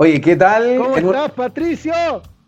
Oye, 0.00 0.20
¿qué 0.20 0.36
tal? 0.36 0.76
¿Cómo 0.78 0.96
En 0.96 1.06
un- 1.06 1.14
estás, 1.16 1.32
Patricio? 1.32 1.92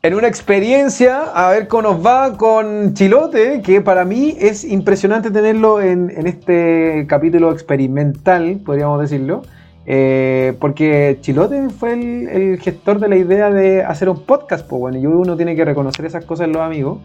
En 0.05 0.15
una 0.15 0.29
experiencia, 0.29 1.23
a 1.35 1.51
ver 1.51 1.67
cómo 1.67 1.83
nos 1.83 2.07
va 2.07 2.37
con 2.37 2.95
Chilote, 2.95 3.61
que 3.61 3.81
para 3.81 4.05
mí 4.05 4.37
es 4.39 4.63
impresionante 4.63 5.33
tenerlo 5.33 5.81
en, 5.83 6.11
en 6.17 6.29
este 6.29 7.07
capítulo 7.09 7.51
experimental, 7.51 8.61
podríamos 8.65 9.01
decirlo, 9.01 9.43
eh, 9.87 10.55
porque 10.61 11.19
Chilote 11.23 11.71
fue 11.71 11.95
el, 11.95 12.29
el 12.29 12.61
gestor 12.61 13.01
de 13.01 13.09
la 13.09 13.17
idea 13.17 13.51
de 13.51 13.83
hacer 13.83 14.09
un 14.09 14.25
podcast, 14.25 14.65
pues 14.65 14.79
bueno, 14.79 14.99
y 14.99 15.07
uno 15.07 15.37
tiene 15.37 15.57
que 15.57 15.65
reconocer 15.65 16.07
esas 16.07 16.25
cosas 16.25 16.47
en 16.47 16.53
los 16.53 16.63
amigos, 16.63 17.01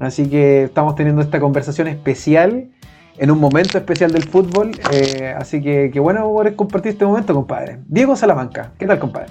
así 0.00 0.30
que 0.30 0.62
estamos 0.64 0.94
teniendo 0.94 1.20
esta 1.20 1.38
conversación 1.38 1.86
especial 1.88 2.70
en 3.18 3.30
un 3.30 3.38
momento 3.38 3.76
especial 3.76 4.10
del 4.10 4.22
fútbol, 4.24 4.70
eh, 4.90 5.34
así 5.36 5.60
que 5.60 5.90
qué 5.92 6.00
bueno 6.00 6.24
poder 6.32 6.56
compartir 6.56 6.92
este 6.92 7.04
momento, 7.04 7.34
compadre. 7.34 7.80
Diego 7.88 8.16
Salamanca, 8.16 8.72
¿qué 8.78 8.86
tal, 8.86 8.98
compadre? 8.98 9.28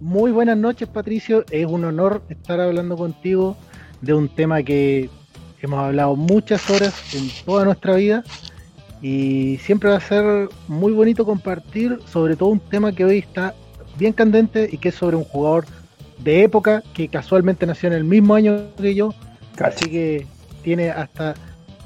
Muy 0.00 0.32
buenas 0.32 0.56
noches, 0.56 0.88
Patricio. 0.88 1.44
Es 1.50 1.66
un 1.66 1.84
honor 1.84 2.22
estar 2.28 2.60
hablando 2.60 2.96
contigo 2.96 3.56
de 4.00 4.12
un 4.12 4.28
tema 4.28 4.62
que 4.62 5.08
hemos 5.60 5.78
hablado 5.78 6.16
muchas 6.16 6.68
horas 6.68 7.14
en 7.14 7.28
toda 7.44 7.64
nuestra 7.64 7.94
vida 7.94 8.24
y 9.00 9.58
siempre 9.58 9.90
va 9.90 9.96
a 9.96 10.00
ser 10.00 10.48
muy 10.66 10.92
bonito 10.92 11.24
compartir 11.24 11.98
sobre 12.06 12.36
todo 12.36 12.50
un 12.50 12.60
tema 12.60 12.92
que 12.92 13.04
hoy 13.04 13.18
está 13.18 13.54
bien 13.96 14.12
candente 14.12 14.68
y 14.70 14.78
que 14.78 14.88
es 14.88 14.94
sobre 14.94 15.16
un 15.16 15.24
jugador 15.24 15.64
de 16.18 16.42
época 16.42 16.82
que 16.92 17.08
casualmente 17.08 17.66
nació 17.66 17.88
en 17.88 17.94
el 17.94 18.04
mismo 18.04 18.34
año 18.34 18.74
que 18.76 18.94
yo, 18.94 19.14
así 19.58 19.90
que 19.90 20.26
tiene 20.62 20.90
hasta 20.90 21.34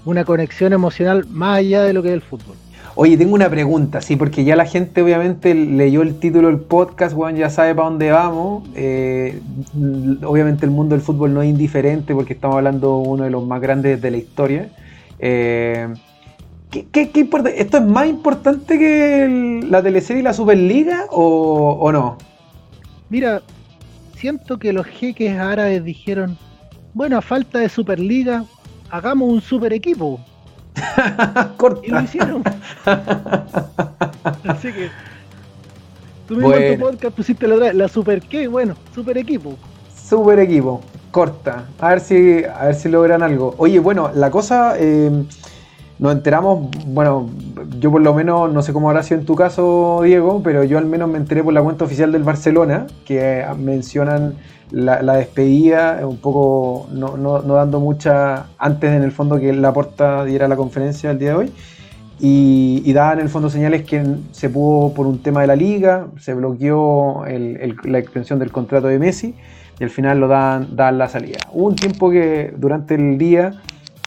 una 0.05 0.25
conexión 0.25 0.73
emocional 0.73 1.27
más 1.29 1.59
allá 1.59 1.83
de 1.83 1.93
lo 1.93 2.03
que 2.03 2.09
es 2.09 2.15
el 2.15 2.23
fútbol. 2.23 2.57
Oye, 3.01 3.17
tengo 3.17 3.37
una 3.37 3.49
pregunta, 3.49 4.01
sí, 4.01 4.17
porque 4.17 4.43
ya 4.43 4.57
la 4.57 4.67
gente 4.67 5.03
obviamente 5.03 5.55
leyó 5.55 6.03
el 6.03 6.19
título 6.19 6.49
del 6.49 6.59
podcast, 6.59 7.15
weón, 7.17 7.37
ya 7.37 7.49
sabe 7.49 7.73
para 7.73 7.91
dónde 7.91 8.11
vamos. 8.11 8.69
Eh, 8.75 9.41
obviamente 10.25 10.67
el 10.67 10.73
mundo 10.73 10.97
del 10.97 11.03
fútbol 11.03 11.33
no 11.33 11.41
es 11.41 11.49
indiferente 11.49 12.13
porque 12.13 12.33
estamos 12.33 12.57
hablando 12.57 13.01
de 13.01 13.09
uno 13.09 13.23
de 13.23 13.31
los 13.31 13.47
más 13.47 13.61
grandes 13.61 14.03
de 14.03 14.11
la 14.11 14.17
historia. 14.17 14.71
Eh, 15.21 15.95
¿qué, 16.73 17.09
importa? 17.15 17.51
¿Esto 17.51 17.77
es 17.77 17.85
más 17.85 18.09
importante 18.09 18.77
que 18.77 19.63
la 19.71 19.81
teleserie 19.81 20.23
y 20.23 20.25
la 20.25 20.33
Superliga 20.33 21.05
o, 21.13 21.79
o 21.79 21.93
no? 21.93 22.19
Mira, 23.11 23.43
siento 24.17 24.59
que 24.59 24.73
los 24.73 24.87
jeques 24.89 25.39
árabes 25.39 25.85
dijeron, 25.85 26.37
bueno, 26.95 27.17
a 27.17 27.23
falta 27.23 27.61
de 27.61 27.69
Superliga, 27.69 28.45
hagamos 28.91 29.31
un 29.31 29.41
super 29.41 29.73
equipo. 29.73 30.19
Corta. 31.57 31.81
Y 31.85 31.91
lo 31.91 32.01
hicieron. 32.01 32.43
Así 34.47 34.73
que 34.73 34.91
tú 36.27 36.37
mismo 36.37 36.55
en 36.55 36.79
tu 36.79 36.85
podcast 36.85 37.17
pusiste 37.17 37.47
la, 37.49 37.73
la 37.73 37.89
super 37.89 38.21
qué, 38.21 38.49
bueno, 38.49 38.75
super 38.95 39.17
equipo. 39.19 39.57
Super 40.09 40.39
equipo, 40.39 40.81
corta. 41.11 41.67
A 41.81 41.91
ver 41.91 42.01
si, 42.01 42.45
a 42.45 42.67
ver 42.67 42.75
si 42.75 42.89
logran 42.89 43.23
algo. 43.23 43.55
Oye, 43.59 43.79
bueno, 43.79 44.11
la 44.15 44.31
cosa, 44.31 44.75
eh, 44.79 45.11
nos 45.99 46.13
enteramos, 46.13 46.71
bueno, 46.87 47.29
yo 47.79 47.91
por 47.91 48.01
lo 48.01 48.15
menos, 48.15 48.53
no 48.53 48.63
sé 48.63 48.73
cómo 48.73 48.89
habrá 48.89 49.03
sido 49.03 49.21
en 49.21 49.27
tu 49.27 49.35
caso, 49.35 50.01
Diego, 50.03 50.41
pero 50.43 50.65
yo 50.65 50.79
al 50.79 50.87
menos 50.87 51.09
me 51.09 51.19
enteré 51.19 51.43
por 51.43 51.53
la 51.53 51.63
cuenta 51.63 51.85
oficial 51.85 52.13
del 52.13 52.23
Barcelona, 52.23 52.87
que 53.05 53.41
eh, 53.41 53.47
mencionan 53.59 54.35
la, 54.71 55.03
la 55.03 55.15
despedida, 55.15 56.01
un 56.07 56.19
poco 56.19 56.89
no, 56.93 57.17
no- 57.17 57.41
no 57.43 57.55
dando 57.55 57.81
mucha, 57.81 58.47
antes 58.59 58.93
en 58.93 59.03
el 59.03 59.13
fondo 59.13 59.39
que 59.39 59.53
la 59.53 59.73
porta 59.73 60.25
diera 60.25 60.49
la 60.49 60.57
conferencia 60.57 61.11
el 61.11 61.19
día 61.19 61.31
de 61.31 61.35
hoy. 61.37 61.53
Y, 62.21 62.83
y 62.85 62.93
daban 62.93 63.19
en 63.21 63.25
el 63.27 63.31
fondo 63.31 63.49
señales 63.49 63.85
que 63.85 64.05
se 64.33 64.51
pudo 64.51 64.93
por 64.93 65.07
un 65.07 65.23
tema 65.23 65.41
de 65.43 65.47
la 65.47 65.55
liga, 65.55 66.09
se 66.19 66.35
bloqueó 66.35 67.23
la 67.85 67.99
extensión 67.99 68.41
del 68.41 68.51
contrato 68.51 68.89
de 68.89 68.99
Messi 68.99 69.37
y 69.79 69.85
al 69.85 69.91
final 69.91 70.19
lo 70.19 70.27
dan, 70.27 70.75
dan 70.75 70.99
la 70.99 71.09
salida. 71.09 71.39
Hubo 71.53 71.69
un 71.69 71.77
tiempo 71.77 72.11
que 72.11 72.53
durante 72.57 72.97
el 72.97 73.19
día 73.19 73.53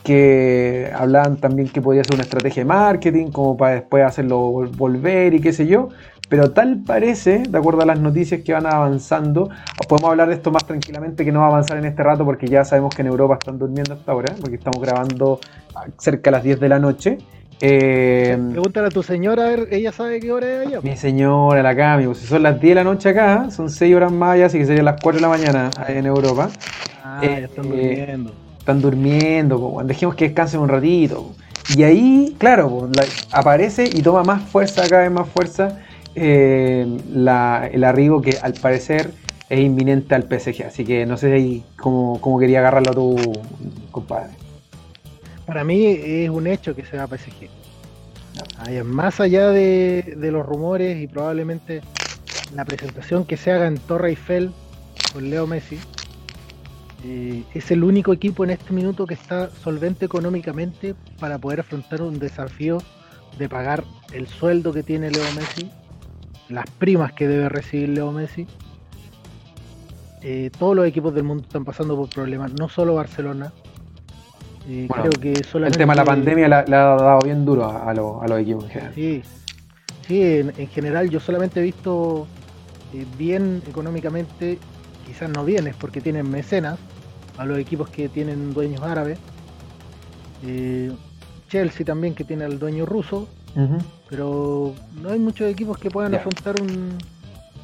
que 0.04 0.92
hablaban 0.94 1.38
también 1.38 1.70
que 1.70 1.82
podía 1.82 2.04
ser 2.04 2.16
una 2.16 2.24
estrategia 2.24 2.64
de 2.64 2.68
marketing, 2.68 3.28
como 3.28 3.56
para 3.56 3.76
después 3.76 4.04
hacerlo 4.04 4.52
vol- 4.52 4.76
volver 4.76 5.34
y 5.34 5.40
qué 5.40 5.54
sé 5.54 5.68
yo, 5.68 5.90
pero 6.32 6.52
tal 6.52 6.78
parece, 6.88 7.40
de 7.40 7.58
acuerdo 7.58 7.82
a 7.82 7.86
las 7.86 8.00
noticias 8.00 8.40
que 8.42 8.54
van 8.54 8.66
avanzando, 8.66 9.50
podemos 9.90 10.12
hablar 10.12 10.30
de 10.30 10.36
esto 10.36 10.50
más 10.50 10.66
tranquilamente 10.66 11.26
que 11.26 11.32
no 11.34 11.42
va 11.42 11.48
a 11.48 11.50
avanzar 11.50 11.76
en 11.78 11.84
este 11.84 12.02
rato 12.04 12.24
porque 12.24 12.48
ya 12.48 12.64
sabemos 12.64 12.96
que 12.96 13.02
en 13.02 13.10
Europa 13.10 13.34
están 13.34 13.60
durmiendo 13.60 13.96
hasta 13.96 14.14
ahora, 14.14 14.34
porque 14.40 14.56
estamos 14.56 14.82
grabando 14.82 15.42
cerca 15.98 16.30
de 16.30 16.38
las 16.38 16.44
10 16.46 16.58
de 16.62 16.70
la 16.70 16.80
noche. 16.80 17.18
Eh, 17.60 18.38
Pregúntale 18.52 18.88
a 18.88 18.90
tu 18.92 19.04
señora, 19.04 19.44
a 19.46 19.50
ver, 19.50 19.68
ella 19.72 19.92
sabe 19.92 20.22
qué 20.22 20.32
hora 20.32 20.48
es 20.64 20.68
allá. 20.68 20.80
mi 20.82 20.96
señora, 20.96 21.62
la 21.62 21.76
Cami, 21.76 22.06
pues 22.06 22.20
si 22.20 22.28
son 22.28 22.44
las 22.44 22.62
10 22.62 22.72
de 22.72 22.76
la 22.76 22.84
noche 22.86 23.10
acá, 23.10 23.52
son 23.52 23.70
6 23.70 23.94
horas 23.94 24.14
más 24.14 24.36
allá, 24.36 24.46
así 24.46 24.58
que 24.58 24.66
serían 24.66 24.86
las 24.86 25.02
4 25.04 25.18
de 25.18 25.22
la 25.24 25.28
mañana 25.28 25.70
en 25.90 26.06
Europa. 26.06 26.50
Ah, 27.04 27.20
eh, 27.24 27.40
ya 27.42 27.46
están 27.48 27.66
eh, 27.66 27.70
durmiendo. 27.98 28.32
Están 28.58 28.82
durmiendo, 28.82 29.60
po, 29.60 29.68
weón, 29.68 29.88
dejemos 29.88 30.16
que 30.16 30.24
descansen 30.30 30.62
un 30.62 30.70
ratito. 30.70 31.16
po. 31.18 31.36
Y 31.76 31.84
ahí, 31.84 32.36
claro, 32.40 32.70
po, 32.70 32.88
la- 32.96 33.04
aparece 33.38 33.84
y 33.84 34.02
toma 34.02 34.24
más 34.24 34.42
fuerza, 34.44 34.84
cada 34.88 35.02
vez 35.02 35.12
más 35.12 35.28
fuerza, 35.28 35.78
eh, 36.16 36.86
la- 37.14 37.70
el 37.72 37.84
arribo 37.84 38.22
que 38.22 38.38
al 38.42 38.54
parecer 38.54 39.12
es 39.50 39.60
inminente 39.60 40.16
al 40.16 40.24
PSG. 40.24 40.66
Así 40.66 40.86
que 40.86 41.06
no 41.06 41.18
sé 41.18 41.34
ahí 41.34 41.64
cómo, 41.78 42.20
cómo 42.22 42.40
quería 42.40 42.60
agarrarlo 42.60 42.94
tu 42.94 43.42
compadre. 43.92 44.32
Para 45.46 45.64
mí 45.64 45.86
es 45.86 46.30
un 46.30 46.48
hecho 46.48 46.76
que 46.76 46.86
se 46.86 46.98
va 46.98 47.04
a 47.04 47.08
PSG. 47.08 47.50
Más 48.86 49.20
allá 49.20 49.50
de, 49.50 50.16
de 50.18 50.32
los 50.32 50.46
rumores 50.46 51.02
y 51.02 51.08
probablemente 51.08 51.82
la 52.56 52.64
presentación 52.64 53.26
que 53.26 53.36
se 53.38 53.52
haga 53.52 53.68
en 53.68 53.78
Torre 53.78 54.10
Eiffel 54.10 54.52
con 55.14 55.30
Leo 55.30 55.48
Messi, 55.48 55.78
eh, 57.04 57.44
es 57.54 57.72
el 57.72 57.84
único 57.84 58.14
equipo 58.14 58.44
en 58.44 58.52
este 58.52 58.74
minuto 58.74 59.06
que 59.08 59.16
está 59.16 59.50
solvente 59.50 60.06
económicamente 60.06 60.94
para 61.20 61.38
poder 61.40 61.62
afrontar 61.62 62.02
un 62.02 62.20
desafío 62.20 62.78
de 63.38 63.50
pagar 63.50 63.84
el 64.14 64.28
sueldo 64.28 64.72
que 64.72 64.84
tiene 64.84 65.10
Leo 65.10 65.24
Messi, 65.36 65.70
las 66.52 66.70
primas 66.70 67.14
que 67.14 67.28
debe 67.28 67.50
recibir 67.50 67.90
Leo 67.90 68.12
Messi. 68.12 68.46
Eh, 70.22 70.52
todos 70.58 70.76
los 70.76 70.86
equipos 70.86 71.14
del 71.16 71.24
mundo 71.24 71.44
están 71.44 71.66
pasando 71.66 71.96
por 71.96 72.10
problemas, 72.10 72.54
no 72.54 72.70
solo 72.70 72.96
Barcelona. 72.96 73.52
Eh, 74.68 74.86
Bueno, 74.88 75.04
creo 75.10 75.20
que 75.22 75.32
El 75.34 75.46
solamente 75.46 75.80
tema 75.80 75.94
de 75.94 75.98
la 75.98 76.06
pandemia 76.06 76.48
le 76.48 76.56
ha 76.76 76.86
dado 76.96 77.20
bien 77.24 77.44
duro 77.44 77.66
a, 77.66 77.90
a 77.90 77.94
los, 77.94 78.22
a 78.22 78.28
los 78.28 78.40
equipos 78.40 78.66
en 78.66 78.70
general. 78.70 78.94
Sí, 78.94 79.24
sí 80.08 80.22
en, 80.22 80.54
en 80.58 80.68
general 80.68 81.10
yo 81.10 81.20
solamente 81.20 81.60
he 81.60 81.64
visto 81.64 82.28
eh, 82.94 83.06
bien 83.18 83.64
económicamente, 83.68 84.60
quizás 85.08 85.30
no 85.30 85.44
bienes 85.44 85.76
porque 85.76 86.02
tienen 86.02 86.30
mecenas, 86.30 86.78
a 87.38 87.46
los 87.46 87.58
equipos 87.58 87.90
que 87.90 88.08
tienen 88.08 88.54
dueños 88.54 88.82
árabes. 88.84 89.18
Eh, 90.46 90.92
Chelsea 91.50 91.86
también 91.86 92.14
que 92.14 92.24
tiene 92.24 92.44
al 92.46 92.60
dueño 92.60 92.86
ruso. 92.86 93.28
Pero 94.12 94.74
no 95.02 95.10
hay 95.10 95.18
muchos 95.20 95.50
equipos 95.50 95.78
que 95.80 95.90
puedan 95.90 96.12
Ya. 96.12 96.18
afrontar 96.18 96.62
un, 96.62 96.70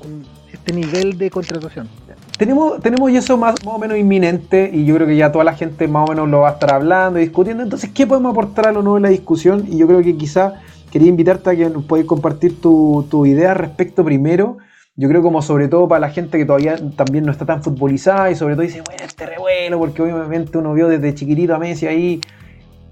un- 0.05 0.25
este 0.51 0.71
nivel 0.73 1.17
de 1.17 1.29
contratación. 1.29 1.89
Tenemos, 2.37 2.79
tenemos 2.79 3.11
eso 3.11 3.35
más, 3.37 3.55
más 3.65 3.75
o 3.75 3.77
menos 3.77 3.97
inminente 3.97 4.69
y 4.73 4.85
yo 4.85 4.95
creo 4.95 5.07
que 5.07 5.17
ya 5.17 5.29
toda 5.31 5.43
la 5.43 5.53
gente 5.55 5.87
más 5.89 6.07
o 6.07 6.13
menos 6.13 6.29
lo 6.29 6.39
va 6.39 6.49
a 6.49 6.53
estar 6.53 6.71
hablando 6.73 7.19
y 7.19 7.23
discutiendo. 7.23 7.63
Entonces, 7.63 7.89
¿qué 7.93 8.07
podemos 8.07 8.31
aportar 8.31 8.67
a 8.67 8.71
lo 8.71 8.81
nuevo 8.81 8.95
en 8.97 9.03
la 9.03 9.09
discusión? 9.09 9.65
Y 9.69 9.77
yo 9.77 9.87
creo 9.87 10.01
que 10.01 10.15
quizá 10.15 10.53
quería 10.89 11.09
invitarte 11.09 11.49
a 11.49 11.55
que 11.55 11.69
nos 11.69 11.83
puedas 11.83 12.05
compartir 12.05 12.61
tu, 12.61 13.05
tu 13.11 13.25
idea 13.25 13.53
respecto 13.53 14.05
primero. 14.05 14.57
Yo 14.95 15.09
creo 15.09 15.21
como 15.21 15.41
sobre 15.41 15.67
todo 15.67 15.85
para 15.87 15.99
la 15.99 16.09
gente 16.11 16.37
que 16.37 16.45
todavía 16.45 16.77
también 16.95 17.25
no 17.25 17.31
está 17.33 17.45
tan 17.45 17.61
futbolizada 17.61 18.31
y 18.31 18.35
sobre 18.35 18.53
todo 18.55 18.63
dice, 18.63 18.81
bueno, 18.85 19.03
este 19.05 19.25
revuelo, 19.25 19.77
porque 19.79 20.01
obviamente 20.01 20.57
uno 20.57 20.73
vio 20.73 20.87
desde 20.87 21.13
chiquitito 21.13 21.53
a 21.53 21.59
Messi 21.59 21.87
ahí. 21.87 22.21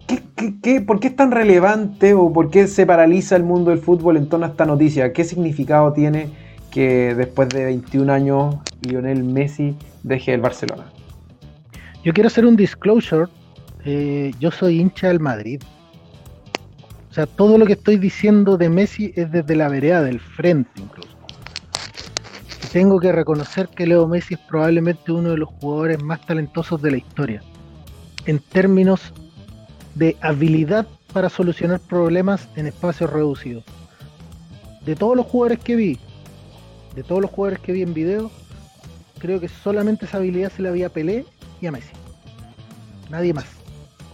¿Qué, 0.08 0.22
qué, 0.36 0.54
qué- 0.62 0.82
por 0.82 1.00
qué 1.00 1.08
es 1.08 1.16
tan 1.16 1.32
relevante 1.32 2.14
o 2.14 2.32
por 2.32 2.50
qué 2.50 2.68
se 2.68 2.86
paraliza 2.86 3.36
el 3.36 3.44
mundo 3.44 3.72
del 3.72 3.80
fútbol 3.80 4.18
en 4.18 4.30
torno 4.30 4.46
a 4.46 4.50
esta 4.50 4.66
noticia? 4.66 5.14
¿Qué 5.14 5.24
significado 5.24 5.94
tiene 5.94 6.30
que 6.72 7.16
después 7.16 7.50
de 7.50 7.66
21 7.66 8.10
años 8.10 8.56
Lionel 8.82 9.24
Messi 9.24 9.76
deje 10.04 10.34
el 10.34 10.42
Barcelona? 10.42 10.86
Yo 12.04 12.14
quiero 12.14 12.28
hacer 12.28 12.46
un 12.46 12.56
disclosure. 12.56 13.26
eh, 13.88 14.32
yo 14.40 14.52
soy 14.52 14.80
hincha 14.80 15.08
del 15.08 15.20
Madrid. 15.20 15.62
O 17.10 17.14
sea, 17.14 17.26
todo 17.28 17.58
lo 17.58 17.66
que 17.66 17.74
estoy 17.74 17.98
diciendo 17.98 18.58
de 18.58 18.70
Messi 18.70 19.14
es 19.16 19.32
desde 19.32 19.56
la 19.56 19.70
vereda 19.70 20.02
del 20.04 20.20
frente 20.20 20.70
incluso. 20.82 21.16
Y 22.64 22.68
tengo 22.68 23.00
que 23.00 23.12
reconocer 23.12 23.70
que 23.70 23.88
Leo 23.88 24.08
Messi 24.08 24.34
es 24.34 24.40
probablemente 24.42 25.12
uno 25.12 25.30
de 25.32 25.38
los 25.38 25.50
jugadores 25.50 26.04
más 26.04 26.20
talentosos 26.26 26.82
de 26.82 26.92
la 26.92 26.98
historia. 26.98 27.42
En 28.26 28.40
términos 28.40 29.14
de 29.96 30.18
habilidad 30.22 30.86
para 31.14 31.30
solucionar 31.30 31.80
problemas 31.80 32.48
en 32.56 32.68
espacios 32.68 33.12
reducidos. 33.12 33.64
De 34.86 34.96
todos 34.96 35.16
los 35.16 35.26
jugadores 35.26 35.60
que 35.60 35.76
vi, 35.76 36.00
de 36.96 37.04
todos 37.04 37.22
los 37.22 37.32
jugadores 37.32 37.60
que 37.60 37.72
vi 37.72 37.82
en 37.82 37.94
video, 37.94 38.30
creo 39.20 39.40
que 39.40 39.48
solamente 39.48 40.06
esa 40.06 40.18
habilidad 40.18 40.52
se 40.52 40.62
la 40.62 40.70
había 40.70 40.88
a 40.88 40.90
Pelé 40.90 41.26
y 41.62 41.68
a 41.68 41.72
Messi. 41.72 41.92
Nadie 43.10 43.34
más, 43.34 43.46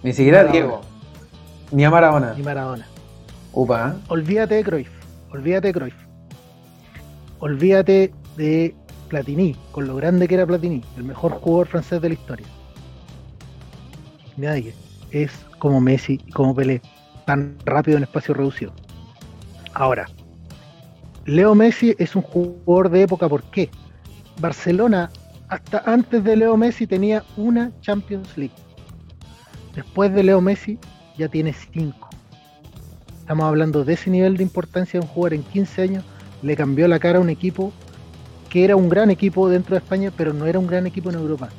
Ni 0.03 0.13
siquiera 0.13 0.39
Maradona. 0.43 0.53
Diego. 0.53 0.81
Ni 1.71 1.83
a 1.85 1.89
Maradona. 1.89 2.33
ni 2.35 2.43
Maradona. 2.43 2.87
Upa. 3.53 3.95
Olvídate 4.07 4.55
de 4.55 4.63
Cruyff, 4.63 4.89
olvídate 5.31 5.67
de 5.67 5.73
Cruyff. 5.73 5.95
Olvídate 7.39 8.13
de 8.37 8.75
Platini, 9.09 9.55
con 9.71 9.87
lo 9.87 9.95
grande 9.95 10.27
que 10.27 10.35
era 10.35 10.45
Platini, 10.45 10.83
el 10.95 11.03
mejor 11.03 11.31
jugador 11.33 11.67
francés 11.67 12.01
de 12.01 12.09
la 12.09 12.13
historia. 12.13 12.47
Nadie 14.37 14.73
es 15.11 15.31
como 15.61 15.79
Messi 15.79 16.19
y 16.25 16.31
como 16.31 16.55
Pelé, 16.55 16.81
tan 17.27 17.55
rápido 17.65 17.95
en 17.95 18.03
espacio 18.03 18.33
reducido. 18.33 18.73
Ahora, 19.75 20.09
Leo 21.25 21.53
Messi 21.53 21.95
es 21.99 22.15
un 22.15 22.23
jugador 22.23 22.89
de 22.89 23.03
época, 23.03 23.29
¿por 23.29 23.43
qué? 23.43 23.69
Barcelona, 24.39 25.11
hasta 25.49 25.83
antes 25.85 26.23
de 26.23 26.35
Leo 26.35 26.57
Messi, 26.57 26.87
tenía 26.87 27.23
una 27.37 27.71
Champions 27.81 28.35
League. 28.39 28.55
Después 29.75 30.11
de 30.15 30.23
Leo 30.23 30.41
Messi, 30.41 30.79
ya 31.15 31.27
tiene 31.27 31.53
cinco. 31.53 32.09
Estamos 33.19 33.45
hablando 33.45 33.85
de 33.85 33.93
ese 33.93 34.09
nivel 34.09 34.37
de 34.37 34.43
importancia 34.43 34.99
de 34.99 35.05
un 35.05 35.11
jugador 35.11 35.35
en 35.35 35.43
15 35.43 35.81
años, 35.83 36.03
le 36.41 36.55
cambió 36.55 36.87
la 36.87 36.97
cara 36.97 37.19
a 37.19 37.21
un 37.21 37.29
equipo 37.29 37.71
que 38.49 38.65
era 38.65 38.75
un 38.75 38.89
gran 38.89 39.11
equipo 39.11 39.47
dentro 39.47 39.75
de 39.75 39.83
España, 39.83 40.11
pero 40.17 40.33
no 40.33 40.47
era 40.47 40.57
un 40.57 40.65
gran 40.65 40.87
equipo 40.87 41.11
en 41.11 41.17
Europa. 41.17 41.49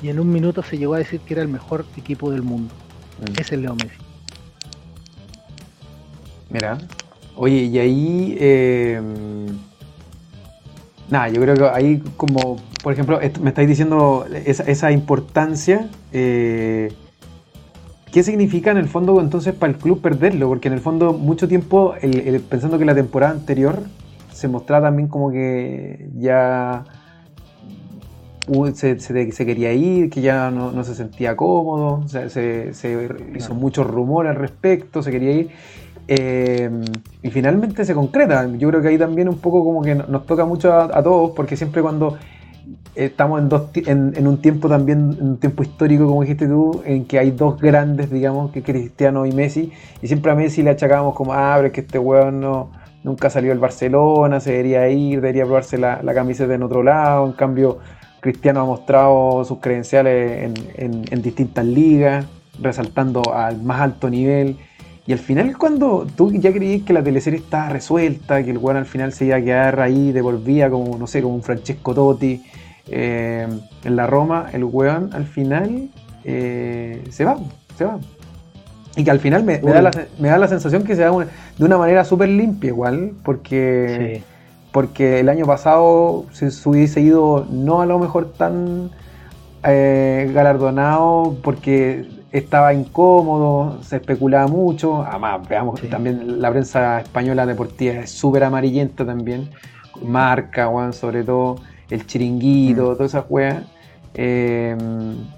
Y 0.00 0.10
en 0.10 0.20
un 0.20 0.30
minuto 0.30 0.62
se 0.62 0.78
llegó 0.78 0.94
a 0.94 0.98
decir 0.98 1.18
que 1.20 1.34
era 1.34 1.42
el 1.42 1.48
mejor 1.48 1.84
equipo 1.96 2.30
del 2.30 2.42
mundo. 2.42 2.72
Es 3.38 3.52
el 3.52 3.62
Leo 3.62 3.74
Messi. 3.74 3.96
Mira, 6.50 6.78
oye, 7.36 7.64
y 7.64 7.78
ahí... 7.78 8.36
Eh, 8.40 9.00
nada, 11.10 11.28
yo 11.28 11.40
creo 11.40 11.54
que 11.54 11.64
ahí 11.64 12.02
como, 12.16 12.56
por 12.82 12.92
ejemplo, 12.92 13.20
me 13.40 13.50
estáis 13.50 13.68
diciendo 13.68 14.26
esa, 14.44 14.92
importancia. 14.92 15.88
Eh, 16.12 16.92
¿Qué 18.12 18.22
significa 18.22 18.70
en 18.70 18.78
el 18.78 18.88
fondo 18.88 19.20
entonces 19.20 19.54
para 19.54 19.72
el 19.72 19.78
club 19.78 20.00
perderlo? 20.00 20.48
Porque 20.48 20.68
en 20.68 20.74
el 20.74 20.80
fondo 20.80 21.12
mucho 21.12 21.46
tiempo, 21.46 21.94
pensando 22.48 22.78
que 22.78 22.86
la 22.86 22.94
temporada 22.94 23.32
anterior 23.32 23.82
se 24.32 24.48
mostraba 24.48 24.86
también 24.86 25.08
como 25.08 25.30
que 25.30 26.08
ya 26.16 26.84
se, 28.74 29.46
quería 29.46 29.72
ir, 29.72 30.10
que 30.10 30.20
ya 30.20 30.50
no, 30.50 30.84
se 30.84 30.94
sentía 30.94 31.36
cómodo, 31.36 32.06
se, 32.08 32.72
hizo 33.36 33.54
mucho 33.54 33.84
rumor 33.84 34.26
al 34.26 34.36
respecto, 34.36 35.02
se 35.02 35.10
quería 35.10 35.32
ir. 35.32 35.50
Eh, 36.10 36.70
y 37.22 37.30
finalmente 37.30 37.84
se 37.84 37.94
concreta. 37.94 38.48
Yo 38.56 38.68
creo 38.70 38.80
que 38.80 38.88
ahí 38.88 38.98
también 38.98 39.28
un 39.28 39.38
poco 39.38 39.62
como 39.62 39.82
que 39.82 39.94
nos 39.94 40.26
toca 40.26 40.44
mucho 40.46 40.72
a, 40.72 41.02
todos, 41.02 41.32
porque 41.36 41.56
siempre 41.56 41.82
cuando 41.82 42.16
estamos 42.94 43.40
en, 43.40 43.48
dos, 43.48 43.70
en, 43.74 44.26
un 44.26 44.40
tiempo 44.40 44.68
también, 44.68 45.16
en 45.20 45.28
un 45.28 45.36
tiempo 45.36 45.62
histórico, 45.62 46.06
como 46.06 46.22
dijiste 46.22 46.46
tú, 46.46 46.82
en 46.84 47.04
que 47.04 47.18
hay 47.18 47.30
dos 47.30 47.60
grandes, 47.60 48.10
digamos, 48.10 48.50
que 48.52 48.62
Cristiano 48.62 49.26
y 49.26 49.32
Messi, 49.32 49.72
y 50.02 50.06
siempre 50.06 50.32
a 50.32 50.34
Messi 50.34 50.62
le 50.62 50.70
achacábamos 50.70 51.14
como, 51.14 51.34
ah, 51.34 51.54
pero 51.56 51.68
es 51.68 51.72
que 51.74 51.82
este 51.82 51.98
weón 51.98 52.40
no, 52.40 52.70
nunca 53.04 53.30
salió 53.30 53.52
el 53.52 53.58
Barcelona, 53.58 54.40
se 54.40 54.52
debería 54.52 54.88
ir, 54.88 55.20
debería 55.20 55.44
probarse 55.44 55.78
la, 55.78 56.02
la 56.02 56.14
camiseta 56.14 56.54
en 56.54 56.62
otro 56.62 56.82
lado. 56.82 57.26
En 57.26 57.32
cambio, 57.32 57.78
Cristiano 58.20 58.60
ha 58.60 58.64
mostrado 58.64 59.44
sus 59.44 59.58
credenciales 59.58 60.52
en, 60.76 61.22
distintas 61.22 61.64
ligas, 61.64 62.26
resaltando 62.60 63.34
al 63.34 63.62
más 63.62 63.80
alto 63.80 64.10
nivel. 64.10 64.56
Y 65.06 65.12
al 65.12 65.18
final, 65.18 65.56
cuando 65.56 66.06
tú 66.16 66.32
ya 66.32 66.52
creías 66.52 66.82
que 66.82 66.92
la 66.92 67.02
teleserie 67.02 67.38
estaba 67.38 67.70
resuelta, 67.70 68.42
que 68.42 68.50
el 68.50 68.58
weón 68.58 68.76
al 68.76 68.86
final 68.86 69.12
se 69.12 69.26
iba 69.26 69.36
a 69.36 69.40
quedar 69.40 69.80
ahí, 69.80 70.12
devolvía 70.12 70.68
como, 70.68 70.98
no 70.98 71.06
sé, 71.06 71.22
como 71.22 71.34
un 71.34 71.42
Francesco 71.42 71.94
Totti 71.94 72.42
eh, 72.90 73.46
en 73.84 73.96
la 73.96 74.06
Roma, 74.06 74.50
el 74.52 74.64
weón 74.64 75.10
al 75.14 75.24
final 75.24 75.88
eh, 76.24 77.02
se 77.10 77.24
va, 77.24 77.38
se 77.76 77.84
va. 77.84 77.98
Y 78.96 79.04
que 79.04 79.10
al 79.10 79.20
final 79.20 79.44
me, 79.44 79.58
da, 79.58 79.80
la, 80.38 80.48
sensación 80.48 80.82
que 80.82 80.96
se 80.96 81.02
da 81.02 81.12
de 81.12 81.64
una 81.64 81.78
manera 81.78 82.04
súper 82.04 82.28
limpia 82.28 82.68
igual, 82.68 83.12
porque, 83.22 84.22
porque 84.72 85.20
el 85.20 85.28
año 85.28 85.46
pasado 85.46 86.26
se, 86.32 86.50
hubiese 86.68 87.00
ido 87.00 87.46
no 87.50 87.80
a 87.80 87.86
lo 87.86 87.98
mejor 87.98 88.32
tan 88.32 88.90
eh, 89.64 90.30
galardonado 90.34 91.36
porque 91.42 92.06
estaba 92.32 92.74
incómodo, 92.74 93.82
se 93.82 93.96
especulaba 93.96 94.46
mucho. 94.46 95.02
Además, 95.02 95.48
veamos 95.48 95.80
que 95.80 95.88
también 95.88 96.40
la 96.40 96.50
prensa 96.50 97.00
española 97.00 97.46
deportiva 97.46 97.94
es 97.94 98.10
súper 98.10 98.44
amarillenta 98.44 99.04
también. 99.04 99.50
Marca, 100.04 100.66
Juan, 100.66 100.92
sobre 100.92 101.24
todo, 101.24 101.56
el 101.90 102.06
chiringuito, 102.06 102.82
mm. 102.92 102.96
todas 102.96 103.12
esas 103.12 103.24
weas. 103.28 103.64
Eh, 104.14 104.76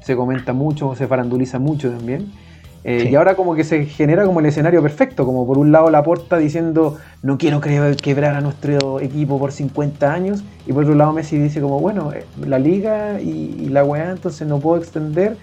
se 0.00 0.16
comenta 0.16 0.52
mucho, 0.52 0.94
se 0.94 1.06
faranduliza 1.06 1.58
mucho 1.58 1.90
también. 1.90 2.32
Eh, 2.82 3.08
y 3.10 3.14
ahora 3.14 3.34
como 3.34 3.54
que 3.54 3.62
se 3.62 3.84
genera 3.84 4.24
como 4.24 4.40
el 4.40 4.46
escenario 4.46 4.80
perfecto, 4.80 5.26
como 5.26 5.46
por 5.46 5.58
un 5.58 5.70
lado 5.70 5.90
la 5.90 6.02
porta 6.02 6.38
diciendo 6.38 6.96
no 7.22 7.36
quiero 7.36 7.60
quebrar 7.60 8.34
a 8.34 8.40
nuestro 8.40 9.00
equipo 9.00 9.38
por 9.38 9.52
50 9.52 10.10
años, 10.10 10.42
y 10.66 10.72
por 10.72 10.84
otro 10.84 10.94
lado 10.94 11.12
Messi 11.12 11.38
dice 11.38 11.60
como 11.60 11.78
bueno, 11.78 12.12
eh, 12.12 12.24
la 12.46 12.58
liga 12.58 13.20
y, 13.20 13.68
la 13.68 13.84
weá, 13.84 14.10
entonces 14.10 14.48
no 14.48 14.58
puedo 14.60 14.80
extender. 14.80 15.36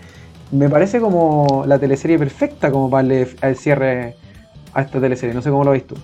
Me 0.52 0.70
parece 0.70 1.00
como 1.00 1.64
la 1.68 1.78
teleserie 1.78 2.18
perfecta 2.18 2.72
como 2.72 2.90
para 2.90 3.08
el, 3.08 3.56
cierre 3.56 4.16
a 4.74 4.82
esta 4.82 5.00
teleserie, 5.00 5.36
no 5.36 5.42
sé 5.42 5.52
cómo 5.52 5.64
lo 5.64 5.72
ves 5.72 5.86
tú. 5.86 5.96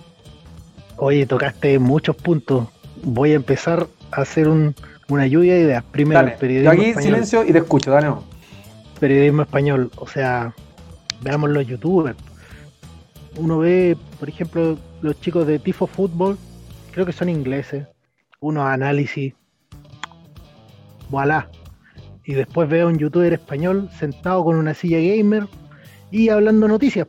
Oye, 0.96 1.26
tocaste 1.26 1.78
muchos 1.78 2.14
puntos. 2.14 2.68
Voy 3.02 3.32
a 3.32 3.36
empezar 3.36 3.88
a 4.12 4.20
hacer 4.20 4.48
una 5.08 5.26
lluvia 5.26 5.54
de 5.54 5.60
ideas. 5.60 5.84
Primero, 5.90 6.30
periodismo 6.38 6.72
Yo 6.74 6.80
aquí 6.80 7.02
silencio 7.02 7.44
y 7.44 7.52
te 7.52 7.58
escucho, 7.58 7.90
dale. 7.90 8.12
Periodismo 9.00 9.42
español, 9.42 9.90
o 9.96 10.06
sea, 10.06 10.54
veamos 11.22 11.50
los 11.50 11.66
youtubers. 11.66 12.18
Uno 13.36 13.58
ve, 13.58 13.96
por 14.18 14.28
ejemplo, 14.28 14.78
los 15.02 15.20
chicos 15.20 15.46
de 15.46 15.58
Tifo 15.58 15.86
Fútbol, 15.86 16.38
creo 16.92 17.04
que 17.04 17.12
son 17.12 17.28
ingleses, 17.28 17.86
unos 18.40 18.64
análisis, 18.64 19.34
voilà. 21.10 21.48
Y 22.24 22.34
después 22.34 22.68
veo 22.68 22.88
un 22.88 22.98
youtuber 22.98 23.32
español 23.32 23.90
sentado 23.98 24.44
con 24.44 24.56
una 24.56 24.72
silla 24.74 24.98
gamer 24.98 25.46
y 26.10 26.28
hablando 26.28 26.68
noticias. 26.68 27.08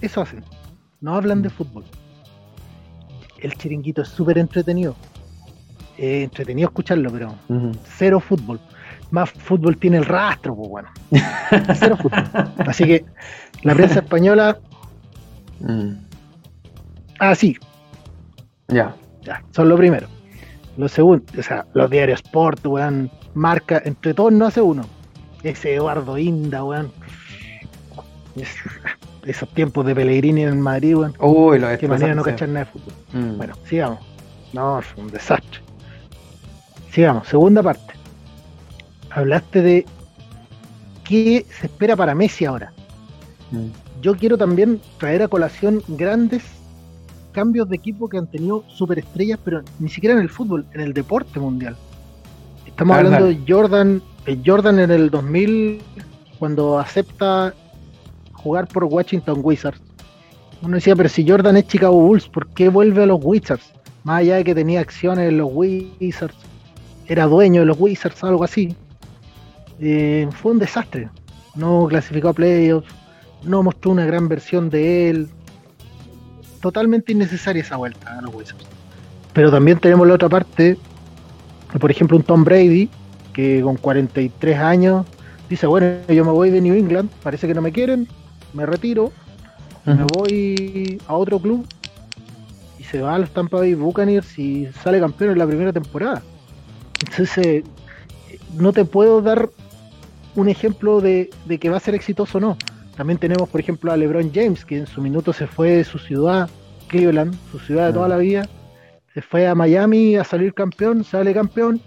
Eso 0.00 0.20
hacen, 0.20 0.44
no 1.00 1.14
hablan 1.14 1.42
de 1.42 1.50
fútbol. 1.50 1.84
El 3.40 3.54
chiringuito 3.54 4.02
es 4.02 4.08
súper 4.08 4.38
entretenido. 4.38 4.96
entretenido 5.96 6.68
escucharlo, 6.68 7.10
pero 7.10 7.34
cero 7.96 8.20
fútbol 8.20 8.60
más 9.10 9.30
fútbol 9.30 9.76
tiene 9.76 9.98
el 9.98 10.04
rastro, 10.04 10.54
pues 10.54 10.68
bueno. 10.68 10.88
Cero 11.74 11.96
fútbol. 11.96 12.24
Así 12.66 12.84
que 12.84 13.04
la 13.62 13.74
prensa 13.74 14.00
española. 14.00 14.58
Mm. 15.60 15.92
Ah, 17.18 17.34
sí. 17.34 17.56
Ya. 18.68 18.94
Ya, 19.22 19.42
son 19.50 19.68
lo 19.68 19.76
primero. 19.76 20.06
Lo 20.76 20.88
segundo, 20.88 21.24
o 21.36 21.42
sea, 21.42 21.66
los 21.74 21.90
diarios 21.90 22.20
Sport, 22.24 22.64
weón, 22.66 23.10
marca, 23.34 23.82
entre 23.84 24.14
todos 24.14 24.32
no 24.32 24.46
hace 24.46 24.60
uno. 24.60 24.84
Ese 25.42 25.74
Eduardo 25.74 26.16
Inda, 26.18 26.62
weón. 26.62 26.92
esos 29.26 29.48
tiempos 29.54 29.84
de 29.86 29.94
Pellegrini 29.94 30.42
en 30.42 30.60
Madrid, 30.60 30.96
weón. 30.96 31.14
Uy, 31.18 31.58
lo 31.58 31.76
Qué 31.78 31.88
manera 31.88 32.14
no 32.14 32.22
cachar 32.22 32.48
nada 32.48 32.66
de 32.66 32.70
fútbol. 32.70 32.94
Mm. 33.12 33.36
Bueno, 33.38 33.54
sigamos. 33.64 33.98
No, 34.52 34.78
es 34.78 34.86
un 34.96 35.08
desastre. 35.08 35.60
Sigamos, 36.90 37.26
segunda 37.26 37.62
parte 37.62 37.97
hablaste 39.18 39.62
de 39.62 39.86
qué 41.04 41.44
se 41.50 41.66
espera 41.66 41.96
para 41.96 42.14
Messi 42.14 42.44
ahora. 42.44 42.72
Mm. 43.50 43.68
Yo 44.02 44.16
quiero 44.16 44.38
también 44.38 44.80
traer 44.98 45.22
a 45.22 45.28
colación 45.28 45.82
grandes 45.88 46.44
cambios 47.32 47.68
de 47.68 47.76
equipo 47.76 48.08
que 48.08 48.18
han 48.18 48.26
tenido 48.26 48.64
superestrellas, 48.68 49.38
pero 49.44 49.62
ni 49.78 49.88
siquiera 49.88 50.14
en 50.14 50.22
el 50.22 50.28
fútbol, 50.28 50.66
en 50.72 50.80
el 50.80 50.92
deporte 50.92 51.38
mundial. 51.40 51.76
Estamos 52.66 52.96
hablando 52.96 53.26
de 53.26 53.40
Jordan, 53.46 54.02
Jordan 54.44 54.78
en 54.78 54.90
el 54.90 55.10
2000, 55.10 55.82
cuando 56.38 56.78
acepta 56.78 57.54
jugar 58.32 58.68
por 58.68 58.84
Washington 58.84 59.40
Wizards. 59.42 59.80
Uno 60.62 60.76
decía, 60.76 60.94
pero 60.94 61.08
si 61.08 61.28
Jordan 61.28 61.56
es 61.56 61.66
Chicago 61.66 62.00
Bulls, 62.00 62.28
¿por 62.28 62.48
qué 62.48 62.68
vuelve 62.68 63.02
a 63.02 63.06
los 63.06 63.20
Wizards? 63.22 63.72
Más 64.04 64.20
allá 64.20 64.36
de 64.36 64.44
que 64.44 64.54
tenía 64.54 64.80
acciones 64.80 65.28
en 65.28 65.38
los 65.38 65.50
Wizards, 65.52 66.36
era 67.06 67.26
dueño 67.26 67.60
de 67.62 67.66
los 67.66 67.80
Wizards, 67.80 68.22
algo 68.22 68.44
así. 68.44 68.76
Eh, 69.80 70.28
fue 70.32 70.52
un 70.52 70.58
desastre. 70.58 71.08
No 71.54 71.86
clasificó 71.88 72.28
a 72.28 72.32
playoffs, 72.32 72.88
no 73.44 73.62
mostró 73.62 73.92
una 73.92 74.04
gran 74.04 74.28
versión 74.28 74.70
de 74.70 75.10
él. 75.10 75.28
Totalmente 76.60 77.12
innecesaria 77.12 77.62
esa 77.62 77.76
vuelta 77.76 78.18
a 78.18 78.22
los 78.22 78.34
Wizards. 78.34 78.66
Pero 79.32 79.50
también 79.50 79.78
tenemos 79.78 80.06
la 80.06 80.14
otra 80.14 80.28
parte, 80.28 80.76
por 81.78 81.90
ejemplo, 81.90 82.16
un 82.16 82.22
Tom 82.22 82.44
Brady, 82.44 82.88
que 83.32 83.60
con 83.62 83.76
43 83.76 84.58
años 84.58 85.06
dice, 85.48 85.66
bueno, 85.66 85.86
yo 86.08 86.24
me 86.24 86.32
voy 86.32 86.50
de 86.50 86.60
New 86.60 86.74
England, 86.74 87.10
parece 87.22 87.46
que 87.46 87.54
no 87.54 87.62
me 87.62 87.72
quieren, 87.72 88.08
me 88.52 88.66
retiro, 88.66 89.12
me 89.84 90.04
voy 90.04 91.00
a 91.06 91.14
otro 91.14 91.38
club 91.38 91.66
y 92.78 92.84
se 92.84 93.00
va 93.00 93.14
a 93.14 93.18
los 93.18 93.30
Tampa 93.30 93.58
Bay 93.58 93.74
Buccaneers 93.74 94.38
y 94.38 94.66
sale 94.82 95.00
campeón 95.00 95.30
en 95.30 95.38
la 95.38 95.46
primera 95.46 95.72
temporada. 95.72 96.22
Entonces, 97.08 97.64
no 98.56 98.72
te 98.72 98.84
puedo 98.84 99.22
dar 99.22 99.48
un 100.38 100.48
ejemplo 100.48 101.00
de, 101.00 101.30
que 101.60 101.68
va 101.68 101.78
a 101.78 101.80
ser 101.80 101.94
exitoso 101.94 102.38
o 102.38 102.40
no. 102.40 102.56
También 102.96 103.18
tenemos, 103.18 103.48
por 103.48 103.60
ejemplo, 103.60 103.92
a 103.92 103.96
LeBron 103.96 104.30
James, 104.32 104.64
que 104.64 104.78
en 104.78 104.86
su 104.86 105.00
minuto 105.00 105.32
se 105.32 105.46
fue 105.46 105.70
de 105.72 105.84
su 105.84 105.98
ciudad, 105.98 106.48
Cleveland, 106.88 107.34
su 107.50 107.58
ciudad 107.58 107.88
de 107.88 107.92
toda 107.92 108.08
la 108.08 108.16
vida, 108.16 108.48
Se 109.14 109.22
fue 109.22 109.48
a 109.48 109.54
Miami 109.54 110.16
a 110.16 110.22
salir 110.22 110.54
campeón, 110.54 111.02
sale 111.02 111.34
campeón, 111.34 111.80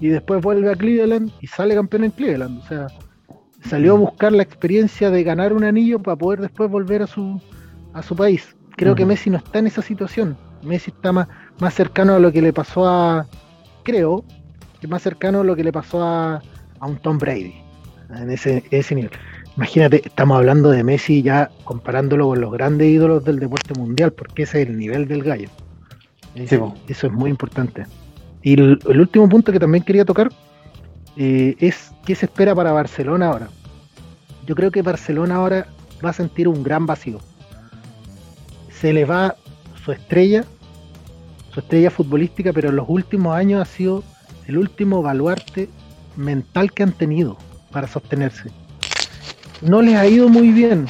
y 0.00 0.08
después 0.08 0.40
vuelve 0.40 0.70
a 0.70 0.76
Cleveland 0.76 1.30
y 1.40 1.46
sale 1.46 1.74
campeón 1.74 2.04
en 2.04 2.10
Cleveland. 2.12 2.62
O 2.62 2.66
sea, 2.66 2.86
salió 3.68 3.94
a 3.94 3.96
mm. 3.96 4.00
buscar 4.00 4.32
la 4.32 4.42
experiencia 4.42 5.10
de 5.10 5.22
ganar 5.22 5.52
un 5.52 5.64
anillo 5.64 5.98
para 5.98 6.16
poder 6.16 6.40
después 6.40 6.70
volver 6.70 7.02
a 7.02 7.06
su, 7.06 7.40
a 7.92 8.02
su 8.02 8.16
país. 8.16 8.56
Creo 8.76 8.94
que 8.94 9.04
Messi 9.04 9.28
no 9.28 9.38
está 9.38 9.58
en 9.58 9.66
esa 9.66 9.82
situación. 9.82 10.36
Messi 10.62 10.90
está 10.92 11.12
más, 11.12 11.28
más 11.58 11.74
cercano 11.74 12.14
a 12.14 12.18
lo 12.18 12.32
que 12.32 12.40
le 12.40 12.52
pasó 12.52 12.86
a, 12.86 13.26
creo, 13.82 14.24
que 14.80 14.86
más 14.86 15.02
cercano 15.02 15.40
a 15.40 15.44
lo 15.44 15.56
que 15.56 15.64
le 15.64 15.72
pasó 15.72 16.02
a, 16.02 16.40
a 16.78 16.86
un 16.86 16.96
Tom 16.96 17.18
Brady, 17.18 17.67
en 18.14 18.30
ese, 18.30 18.64
ese 18.70 18.94
nivel. 18.94 19.10
Imagínate, 19.56 20.02
estamos 20.04 20.38
hablando 20.38 20.70
de 20.70 20.84
Messi 20.84 21.22
ya 21.22 21.50
comparándolo 21.64 22.28
con 22.28 22.40
los 22.40 22.52
grandes 22.52 22.88
ídolos 22.88 23.24
del 23.24 23.40
deporte 23.40 23.74
mundial, 23.74 24.12
porque 24.12 24.44
ese 24.44 24.62
es 24.62 24.68
el 24.68 24.78
nivel 24.78 25.08
del 25.08 25.24
gallo. 25.24 25.48
eso 26.34 26.76
es 26.86 27.12
muy 27.12 27.28
importante. 27.30 27.84
Y 28.42 28.54
el, 28.54 28.78
último 28.86 29.28
punto 29.28 29.50
que 29.50 29.58
también 29.58 29.82
quería 29.82 30.04
tocar 30.04 30.30
eh, 31.16 31.56
es 31.58 31.92
qué 32.06 32.14
se 32.14 32.26
espera 32.26 32.54
para 32.54 32.70
Barcelona 32.72 33.26
ahora. 33.26 33.48
Yo 34.46 34.54
creo 34.54 34.70
que 34.70 34.80
Barcelona 34.80 35.34
ahora 35.34 35.66
va 36.04 36.10
a 36.10 36.12
sentir 36.12 36.46
un 36.46 36.62
gran 36.62 36.86
vacío. 36.86 37.18
Se 38.70 38.92
le 38.92 39.04
va 39.04 39.34
su 39.84 39.90
estrella, 39.90 40.44
su 41.52 41.60
estrella 41.60 41.90
futbolística, 41.90 42.52
pero 42.52 42.68
en 42.68 42.76
los 42.76 42.88
últimos 42.88 43.34
años 43.36 43.60
ha 43.60 43.64
sido 43.64 44.04
el 44.46 44.56
último 44.56 45.02
baluarte 45.02 45.68
mental 46.16 46.72
que 46.72 46.84
han 46.84 46.92
tenido 46.92 47.36
para 47.70 47.86
sostenerse 47.86 48.50
no 49.60 49.82
les 49.82 49.96
ha 49.96 50.06
ido 50.06 50.28
muy 50.28 50.52
bien, 50.52 50.86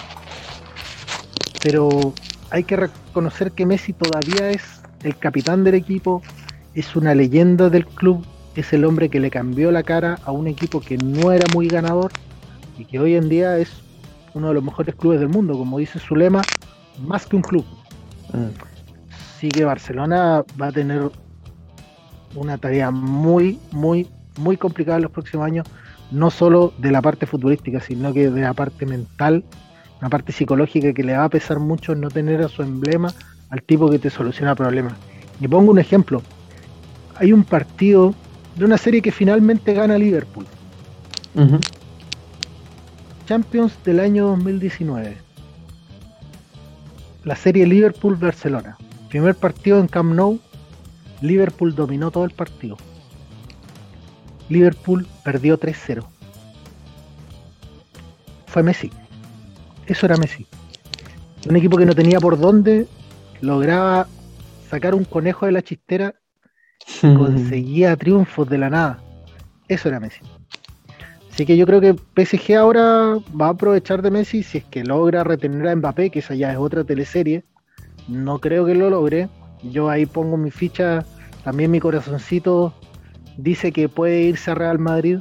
pero 1.63 2.13
hay 2.51 2.65
que 2.65 2.77
reconocer 2.77 3.53
que 3.53 3.67
Messi 3.67 3.93
todavía 3.93 4.51
es 4.51 4.83
el 5.03 5.17
capitán 5.17 5.65
del 5.65 5.75
equipo, 5.75 6.23
es 6.75 6.95
una 6.97 7.15
leyenda 7.15 7.71
del 7.71 7.87
club, 7.87 8.25
es 8.57 8.73
el 8.73 8.85
hombre 8.85 9.09
que 9.09 9.21
le 9.21 9.31
cambió 9.31 9.71
la 9.71 9.83
cara 9.83 10.19
a 10.25 10.33
un 10.33 10.47
equipo 10.47 10.81
que 10.81 10.99
no 10.99 11.33
era 11.33 11.47
muy 11.55 11.69
ganador 11.69 12.13
y 12.79 12.85
que 12.85 12.99
hoy 12.99 13.15
en 13.15 13.29
día 13.29 13.59
es 13.59 13.71
uno 14.35 14.49
de 14.49 14.55
los 14.55 14.65
mejores 14.65 14.95
clubes 14.95 15.21
del 15.21 15.29
mundo, 15.29 15.57
como 15.57 15.79
dice 15.79 15.99
su 15.99 16.15
lema, 16.15 16.43
más 17.01 17.27
que 17.27 17.37
un 17.37 17.43
club. 17.43 17.65
Así 19.37 19.49
que 19.49 19.65
Barcelona 19.65 20.45
va 20.61 20.67
a 20.67 20.73
tener 20.73 21.11
una 22.35 22.59
tarea 22.59 22.91
muy, 22.91 23.59
muy, 23.73 24.09
muy 24.37 24.57
complicada 24.57 24.99
en 24.99 25.05
los 25.05 25.13
próximos 25.13 25.47
años 25.47 25.67
no 26.11 26.31
solo 26.31 26.73
de 26.79 26.91
la 26.91 27.03
parte 27.03 27.27
futbolística, 27.27 27.81
sino 27.81 28.13
que 28.13 28.31
de 28.31 28.41
la 28.41 28.55
parte 28.55 28.87
mental, 28.87 29.45
una 30.01 30.09
parte 30.09 30.33
psicológica 30.33 30.93
que 30.93 31.03
le 31.03 31.17
va 31.17 31.25
a 31.25 31.29
pesar 31.29 31.59
mucho 31.59 31.95
no 31.95 32.09
tener 32.09 32.41
a 32.43 32.49
su 32.49 32.63
emblema 32.63 33.13
al 33.51 33.63
tipo 33.63 33.91
que 33.91 33.99
te 33.99 34.11
soluciona 34.11 34.55
problemas. 34.55 34.95
Y 35.41 35.49
pongo 35.49 35.71
un 35.71 35.79
ejemplo. 35.79 36.23
Hay 37.17 37.33
un 37.33 37.45
partido 37.45 38.15
de 38.57 38.65
una 38.65 38.79
serie 38.79 39.03
que 39.03 39.13
finalmente 39.13 39.75
gana 39.75 39.99
Liverpool. 39.99 40.47
Champions 43.27 43.73
del 43.85 44.01
año 44.01 44.27
2019. 44.29 45.17
La 47.25 47.37
serie 47.37 47.67
Liverpool-Barcelona. 47.67 48.77
Primer 49.09 49.35
partido 49.35 49.79
en 49.79 49.87
Camp 49.87 50.15
Nou. 50.15 50.41
Liverpool 51.21 51.75
dominó 51.75 52.11
todo 52.11 52.25
el 52.25 52.31
partido. 52.31 52.77
Liverpool 54.49 55.07
perdió 55.25 55.59
3-0. 55.59 56.05
Fue 58.47 58.63
Messi. 58.63 58.91
Eso 59.87 60.07
era 60.07 60.17
Messi. 60.17 60.47
Un 61.49 61.57
equipo 61.57 61.77
que 61.77 61.87
no 61.87 61.95
tenía 61.95 62.21
por 62.21 62.39
dónde, 62.39 62.87
lograba 63.41 64.07
sacar 64.69 64.95
un 64.95 65.05
conejo 65.05 65.47
de 65.47 65.53
la 65.53 65.63
chistera, 65.63 66.15
conseguía 67.01 67.97
triunfos 67.97 68.49
de 68.49 68.59
la 68.59 68.71
nada. 68.71 68.99
Eso 69.69 69.89
era 69.89 70.01
Messi. 70.01 70.21
Así 71.31 71.47
que 71.47 71.57
yo 71.57 71.67
creo 71.67 71.81
que 71.81 71.95
PSG 71.95 72.57
ahora 72.57 73.17
va 73.41 73.47
a 73.47 73.51
aprovechar 73.51 74.03
de 74.03 74.11
Messi 74.11 74.43
si 74.43 74.59
es 74.59 74.65
que 74.65 74.83
logra 74.83 75.23
retener 75.23 75.69
a 75.69 75.77
Mbappé, 75.77 76.11
que 76.11 76.19
esa 76.19 76.35
ya 76.35 76.51
es 76.51 76.59
otra 76.59 76.83
teleserie. 76.85 77.45
No 78.09 78.41
creo 78.41 78.67
que 78.67 78.75
lo 78.75 78.91
logre. 78.91 79.29
Yo 79.63 79.89
ahí 79.89 80.07
pongo 80.07 80.37
mi 80.37 80.51
ficha, 80.51 81.05
también 81.45 81.71
mi 81.71 81.79
corazoncito 81.79 82.75
dice 83.39 83.73
que 83.73 83.89
puede 83.89 84.21
irse 84.23 84.51
a 84.51 84.55
Real 84.55 84.79
Madrid. 84.79 85.21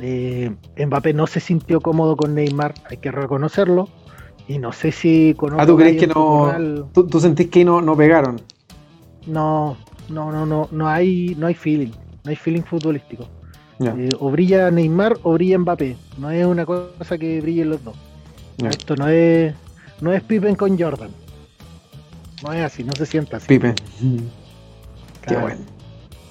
Eh, 0.00 0.50
Mbappé 0.76 1.12
no 1.12 1.26
se 1.26 1.38
sintió 1.38 1.80
cómodo 1.80 2.16
con 2.16 2.34
Neymar, 2.34 2.74
hay 2.90 2.96
que 2.96 3.12
reconocerlo. 3.12 3.88
Y 4.48 4.58
no 4.58 4.72
sé 4.72 4.90
si 4.90 5.34
con 5.34 5.60
Ah, 5.60 5.66
¿tú 5.66 5.76
crees 5.76 6.00
que 6.00 6.06
no. 6.06 6.88
¿tú, 6.92 7.20
sentís 7.20 7.48
que 7.48 7.64
no, 7.64 7.82
no 7.82 7.96
pegaron? 7.96 8.40
No, 9.26 9.76
no, 10.08 10.32
no, 10.32 10.46
no, 10.46 10.68
no 10.72 10.88
hay, 10.88 11.36
no 11.38 11.46
hay 11.46 11.54
feeling. 11.54 11.92
No 12.24 12.30
hay 12.30 12.36
feeling 12.36 12.62
futbolístico. 12.62 13.28
Eh, 13.80 14.08
o 14.18 14.30
brilla 14.30 14.70
Neymar 14.70 15.18
o 15.22 15.34
brilla 15.34 15.58
Mbappé. 15.58 15.96
No 16.16 16.30
es 16.30 16.46
una 16.46 16.64
cosa 16.64 17.18
que 17.18 17.40
brillen 17.40 17.70
los 17.70 17.84
dos. 17.84 17.96
Esto 18.64 18.96
no 18.96 19.06
es, 19.08 19.54
no 20.00 20.12
es 20.12 20.22
Pippen 20.22 20.56
con 20.56 20.78
Jordan. 20.78 21.10
No 22.42 22.52
es 22.52 22.64
así, 22.64 22.84
no 22.84 22.92
se 22.92 23.04
sienta 23.04 23.36
así. 23.36 23.46
Pippen. 23.46 23.74
Qué 25.26 25.36
bueno. 25.36 25.77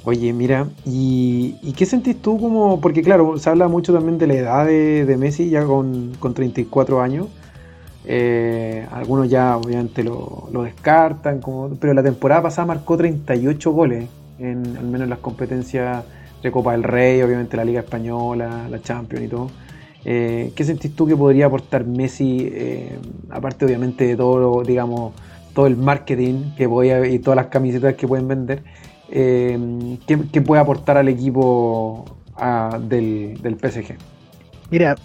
Oye, 0.09 0.31
mira, 0.31 0.69
¿y, 0.85 1.73
qué 1.75 1.85
sentís 1.85 2.21
tú 2.21 2.39
como.? 2.39 2.79
Porque, 2.79 3.01
claro, 3.01 3.37
se 3.39 3.49
habla 3.49 3.67
mucho 3.67 3.91
también 3.91 4.17
de 4.17 4.25
la 4.25 4.33
edad 4.35 4.65
de, 4.65 5.17
Messi, 5.19 5.49
ya 5.49 5.65
con, 5.65 6.13
34 6.33 7.01
años. 7.01 7.27
Eh, 8.05 8.87
algunos 8.93 9.29
ya, 9.29 9.57
obviamente, 9.57 10.05
lo, 10.05 10.47
descartan, 10.63 11.41
como, 11.41 11.71
pero 11.75 11.93
la 11.93 12.03
temporada 12.03 12.43
pasada 12.43 12.67
marcó 12.67 12.95
38 12.95 13.69
goles, 13.73 14.07
en, 14.39 14.77
al 14.77 14.85
menos 14.85 15.01
en 15.01 15.09
las 15.09 15.19
competencias 15.19 16.05
de 16.41 16.51
Copa 16.51 16.71
del 16.71 16.83
Rey, 16.83 17.21
obviamente 17.21 17.57
la 17.57 17.65
Liga 17.65 17.81
Española, 17.81 18.65
la 18.69 18.81
Champions 18.81 19.25
y 19.25 19.27
todo. 19.27 19.51
Eh, 20.05 20.53
¿Qué 20.55 20.63
sentís 20.63 20.95
tú 20.95 21.05
que 21.05 21.17
podría 21.17 21.47
aportar 21.47 21.83
Messi, 21.83 22.49
eh, 22.49 22.97
aparte, 23.29 23.65
obviamente, 23.65 24.07
de 24.07 24.15
todo, 24.15 24.63
digamos, 24.63 25.11
todo 25.53 25.67
el 25.67 25.75
marketing 25.75 26.55
que 26.55 26.65
voy 26.65 26.91
a, 26.91 27.05
y 27.05 27.19
todas 27.19 27.35
las 27.35 27.47
camisetas 27.47 27.95
que 27.95 28.07
pueden 28.07 28.29
vender? 28.29 28.63
Eh, 29.09 29.97
¿qué, 30.05 30.41
puede 30.41 30.61
aportar 30.61 30.97
al 30.97 31.07
equipo 31.07 32.05
del, 32.81 33.57
PSG? 33.59 33.95
Mira, 34.69 34.95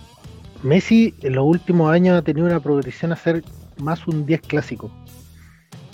Messi 0.63 1.15
en 1.23 1.35
los 1.35 1.45
últimos 1.45 1.91
años 1.93 2.19
ha 2.19 2.23
tenido 2.23 2.47
una 2.47 2.61
progresión 2.61 3.13
a 3.13 3.17
ser 3.17 3.45
más 3.79 4.07
un 4.07 4.27
10 4.27 4.41
clásico. 4.43 4.91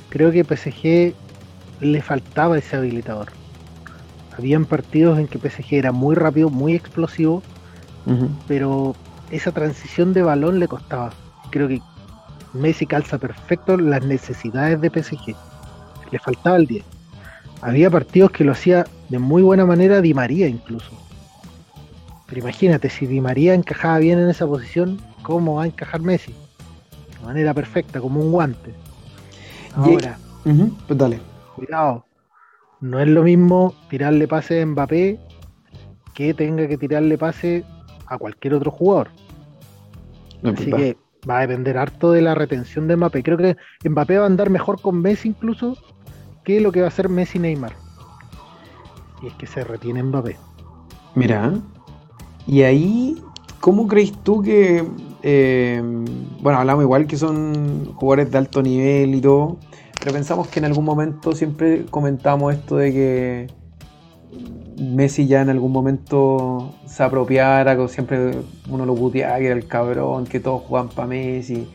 Creo 0.08 0.30
que 0.30 0.44
PSG 0.44 1.14
le 1.80 2.02
faltaba 2.02 2.58
ese 2.58 2.76
habilitador. 2.76 3.28
Habían 4.36 4.64
partidos 4.64 5.18
en 5.18 5.26
que 5.26 5.38
PSG 5.38 5.74
era 5.74 5.92
muy 5.92 6.14
rápido, 6.14 6.48
muy 6.48 6.74
explosivo, 6.74 7.42
pero 8.46 8.94
esa 9.30 9.52
transición 9.52 10.14
de 10.14 10.22
balón 10.22 10.60
le 10.60 10.68
costaba. 10.68 11.10
Creo 11.50 11.68
que 11.68 11.82
Messi 12.54 12.86
calza 12.86 13.18
perfecto 13.18 13.76
las 13.76 14.04
necesidades 14.04 14.80
de 14.80 14.90
PSG. 14.90 15.34
Le 16.10 16.18
faltaba 16.18 16.56
el 16.56 16.66
10 16.66 16.97
había 17.60 17.90
partidos 17.90 18.30
que 18.30 18.44
lo 18.44 18.52
hacía 18.52 18.86
de 19.08 19.18
muy 19.18 19.42
buena 19.42 19.66
manera 19.66 20.00
Di 20.00 20.14
María 20.14 20.48
incluso. 20.48 20.90
Pero 22.26 22.40
imagínate, 22.40 22.90
si 22.90 23.06
Di 23.06 23.20
María 23.20 23.54
encajaba 23.54 23.98
bien 23.98 24.18
en 24.18 24.28
esa 24.28 24.46
posición, 24.46 24.98
¿cómo 25.22 25.56
va 25.56 25.64
a 25.64 25.66
encajar 25.66 26.00
Messi? 26.00 26.34
De 27.18 27.26
manera 27.26 27.54
perfecta, 27.54 28.00
como 28.00 28.20
un 28.20 28.32
guante. 28.32 28.74
Ahora, 29.74 30.18
pues 30.86 30.98
dale. 30.98 31.20
cuidado, 31.56 32.04
no 32.80 33.00
es 33.00 33.08
lo 33.08 33.22
mismo 33.22 33.74
tirarle 33.88 34.28
pase 34.28 34.60
a 34.60 34.66
Mbappé 34.66 35.18
que 36.14 36.34
tenga 36.34 36.66
que 36.68 36.76
tirarle 36.76 37.16
pase 37.16 37.64
a 38.06 38.18
cualquier 38.18 38.54
otro 38.54 38.70
jugador. 38.70 39.08
Así 40.44 40.70
que 40.70 40.96
va 41.28 41.38
a 41.38 41.40
depender 41.46 41.78
harto 41.78 42.12
de 42.12 42.22
la 42.22 42.34
retención 42.34 42.88
de 42.88 42.96
Mbappé. 42.96 43.22
Creo 43.22 43.38
que 43.38 43.56
Mbappé 43.88 44.18
va 44.18 44.24
a 44.24 44.26
andar 44.26 44.50
mejor 44.50 44.80
con 44.80 45.00
Messi 45.00 45.28
incluso 45.28 45.76
qué 46.48 46.62
lo 46.62 46.72
que 46.72 46.80
va 46.80 46.86
a 46.86 46.88
hacer 46.88 47.10
Messi 47.10 47.38
Neymar. 47.38 47.74
Y 49.22 49.26
es 49.26 49.34
que 49.34 49.46
se 49.46 49.64
retiene 49.64 50.02
Mbappé. 50.02 50.36
Mira, 51.14 51.52
y 52.46 52.62
ahí, 52.62 53.22
¿cómo 53.60 53.86
crees 53.86 54.14
tú 54.22 54.40
que, 54.40 54.82
eh, 55.22 55.82
bueno, 56.40 56.58
hablamos 56.58 56.84
igual 56.84 57.06
que 57.06 57.18
son 57.18 57.92
jugadores 57.96 58.30
de 58.30 58.38
alto 58.38 58.62
nivel 58.62 59.14
y 59.14 59.20
todo, 59.20 59.58
pero 60.00 60.12
pensamos 60.12 60.48
que 60.48 60.60
en 60.60 60.64
algún 60.64 60.86
momento 60.86 61.32
siempre 61.32 61.84
comentamos 61.90 62.54
esto 62.54 62.76
de 62.76 62.92
que 62.92 63.46
Messi 64.82 65.26
ya 65.26 65.42
en 65.42 65.50
algún 65.50 65.72
momento 65.72 66.72
se 66.86 67.02
apropiara, 67.02 67.76
que 67.76 67.88
siempre 67.88 68.38
uno 68.70 68.86
lo 68.86 68.94
puteaba, 68.94 69.36
que 69.38 69.46
era 69.46 69.54
el 69.54 69.66
cabrón, 69.66 70.24
que 70.24 70.40
todos 70.40 70.62
jugaban 70.62 70.88
para 70.88 71.08
Messi 71.08 71.68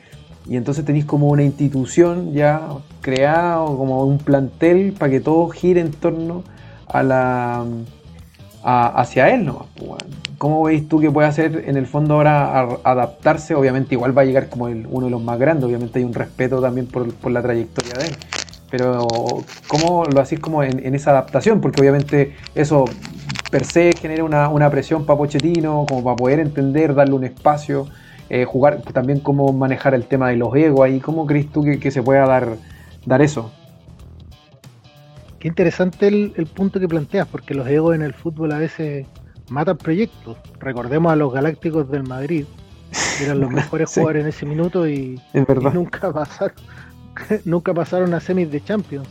y 0.45 0.57
entonces 0.57 0.83
tenéis 0.85 1.05
como 1.05 1.29
una 1.29 1.43
institución 1.43 2.33
ya 2.33 2.61
creada, 3.01 3.61
o 3.61 3.77
como 3.77 4.03
un 4.05 4.17
plantel 4.17 4.93
para 4.93 5.11
que 5.11 5.19
todo 5.19 5.49
gire 5.49 5.81
en 5.81 5.91
torno 5.91 6.43
a 6.87 7.03
la 7.03 7.65
hacia 8.63 9.29
él 9.29 9.45
¿no? 9.45 9.67
Pues, 9.75 10.03
¿Cómo 10.37 10.63
veis 10.63 10.87
tú 10.89 10.99
que 10.99 11.09
puede 11.09 11.27
hacer 11.27 11.63
en 11.67 11.77
el 11.77 11.85
fondo 11.85 12.15
ahora 12.15 12.79
adaptarse? 12.83 13.55
Obviamente 13.55 13.95
igual 13.95 14.17
va 14.17 14.23
a 14.23 14.25
llegar 14.25 14.49
como 14.49 14.65
uno 14.65 15.05
de 15.05 15.11
los 15.11 15.21
más 15.21 15.39
grandes, 15.39 15.65
obviamente 15.65 15.99
hay 15.99 16.05
un 16.05 16.13
respeto 16.13 16.61
también 16.61 16.87
por, 16.87 17.31
la 17.31 17.41
trayectoria 17.41 17.93
de 17.93 18.07
él. 18.07 18.15
pero 18.69 19.07
¿cómo 19.67 20.03
lo 20.05 20.19
hacís 20.19 20.39
como 20.39 20.63
en, 20.63 20.95
esa 20.95 21.11
adaptación? 21.11 21.61
Porque 21.61 21.79
obviamente 21.81 22.35
eso 22.55 22.85
per 23.51 23.63
se 23.63 23.93
genera 23.93 24.23
una, 24.23 24.69
presión 24.69 25.05
para 25.05 25.17
Pochettino, 25.17 25.85
como 25.87 26.03
para 26.03 26.15
poder 26.17 26.39
entender, 26.39 26.93
darle 26.93 27.13
un 27.13 27.23
espacio, 27.23 27.87
eh, 28.29 28.45
jugar 28.45 28.81
también 28.81 29.19
cómo 29.19 29.51
manejar 29.53 29.93
el 29.93 30.05
tema 30.05 30.29
de 30.29 30.37
los 30.37 30.55
egos 30.55 30.81
ahí. 30.85 30.99
¿Cómo 30.99 31.25
crees 31.25 31.51
tú 31.51 31.63
que, 31.63 31.91
se 31.91 32.01
pueda 32.01 32.25
dar, 32.25 32.57
dar 33.05 33.21
eso? 33.21 33.51
Qué 35.39 35.47
interesante 35.47 36.07
el, 36.07 36.33
el, 36.37 36.45
punto 36.47 36.79
que 36.79 36.87
planteas, 36.87 37.27
porque 37.27 37.53
los 37.53 37.67
egos 37.67 37.95
en 37.95 38.01
el 38.01 38.13
fútbol 38.13 38.53
a 38.53 38.57
veces 38.57 39.05
matan 39.49 39.77
proyectos. 39.77 40.37
Recordemos 40.59 41.11
a 41.11 41.15
los 41.15 41.33
Galácticos 41.33 41.89
del 41.89 42.03
Madrid, 42.03 42.45
que 43.17 43.25
eran 43.25 43.41
los 43.41 43.51
mejores 43.51 43.93
jugadores 43.93 44.23
en 44.23 44.29
ese 44.29 44.45
minuto 44.45 44.87
y, 44.87 45.21
nunca 45.73 46.11
pasaron, 46.11 46.55
nunca 47.45 47.73
pasaron 47.73 48.13
a 48.13 48.19
semis 48.19 48.51
de 48.51 48.63
Champions. 48.63 49.07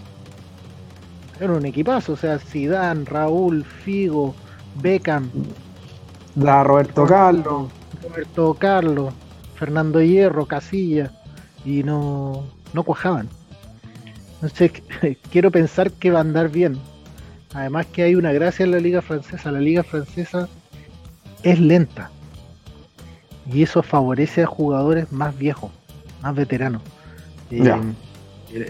Era 1.38 1.52
un 1.52 1.66
equipazo, 1.66 2.12
o 2.12 2.16
sea, 2.16 2.38
Zidane, 2.38 3.04
Raúl, 3.04 3.64
Figo, 3.64 4.34
Beckham, 4.80 5.28
la 6.36 6.64
Roberto 6.64 7.04
Carlos, 7.04 7.70
Roberto 8.12 8.54
Carlos, 8.54 9.14
Fernando 9.54 10.00
Hierro, 10.02 10.46
Casilla 10.46 11.10
y 11.64 11.82
no 11.82 12.44
no 12.72 12.82
cuajaban. 12.82 13.28
Entonces 14.34 14.72
quiero 15.30 15.50
pensar 15.50 15.90
que 15.92 16.10
va 16.10 16.18
a 16.18 16.22
andar 16.22 16.50
bien. 16.50 16.78
Además 17.54 17.86
que 17.86 18.02
hay 18.02 18.14
una 18.14 18.32
gracia 18.32 18.64
en 18.64 18.70
la 18.70 18.78
liga 18.78 19.02
francesa. 19.02 19.52
La 19.52 19.60
liga 19.60 19.82
francesa 19.82 20.48
es 21.42 21.60
lenta. 21.60 22.10
Y 23.50 23.62
eso 23.62 23.82
favorece 23.82 24.42
a 24.42 24.46
jugadores 24.46 25.12
más 25.12 25.36
viejos, 25.36 25.70
más 26.22 26.34
veteranos. 26.34 26.82
Eh, 27.50 27.92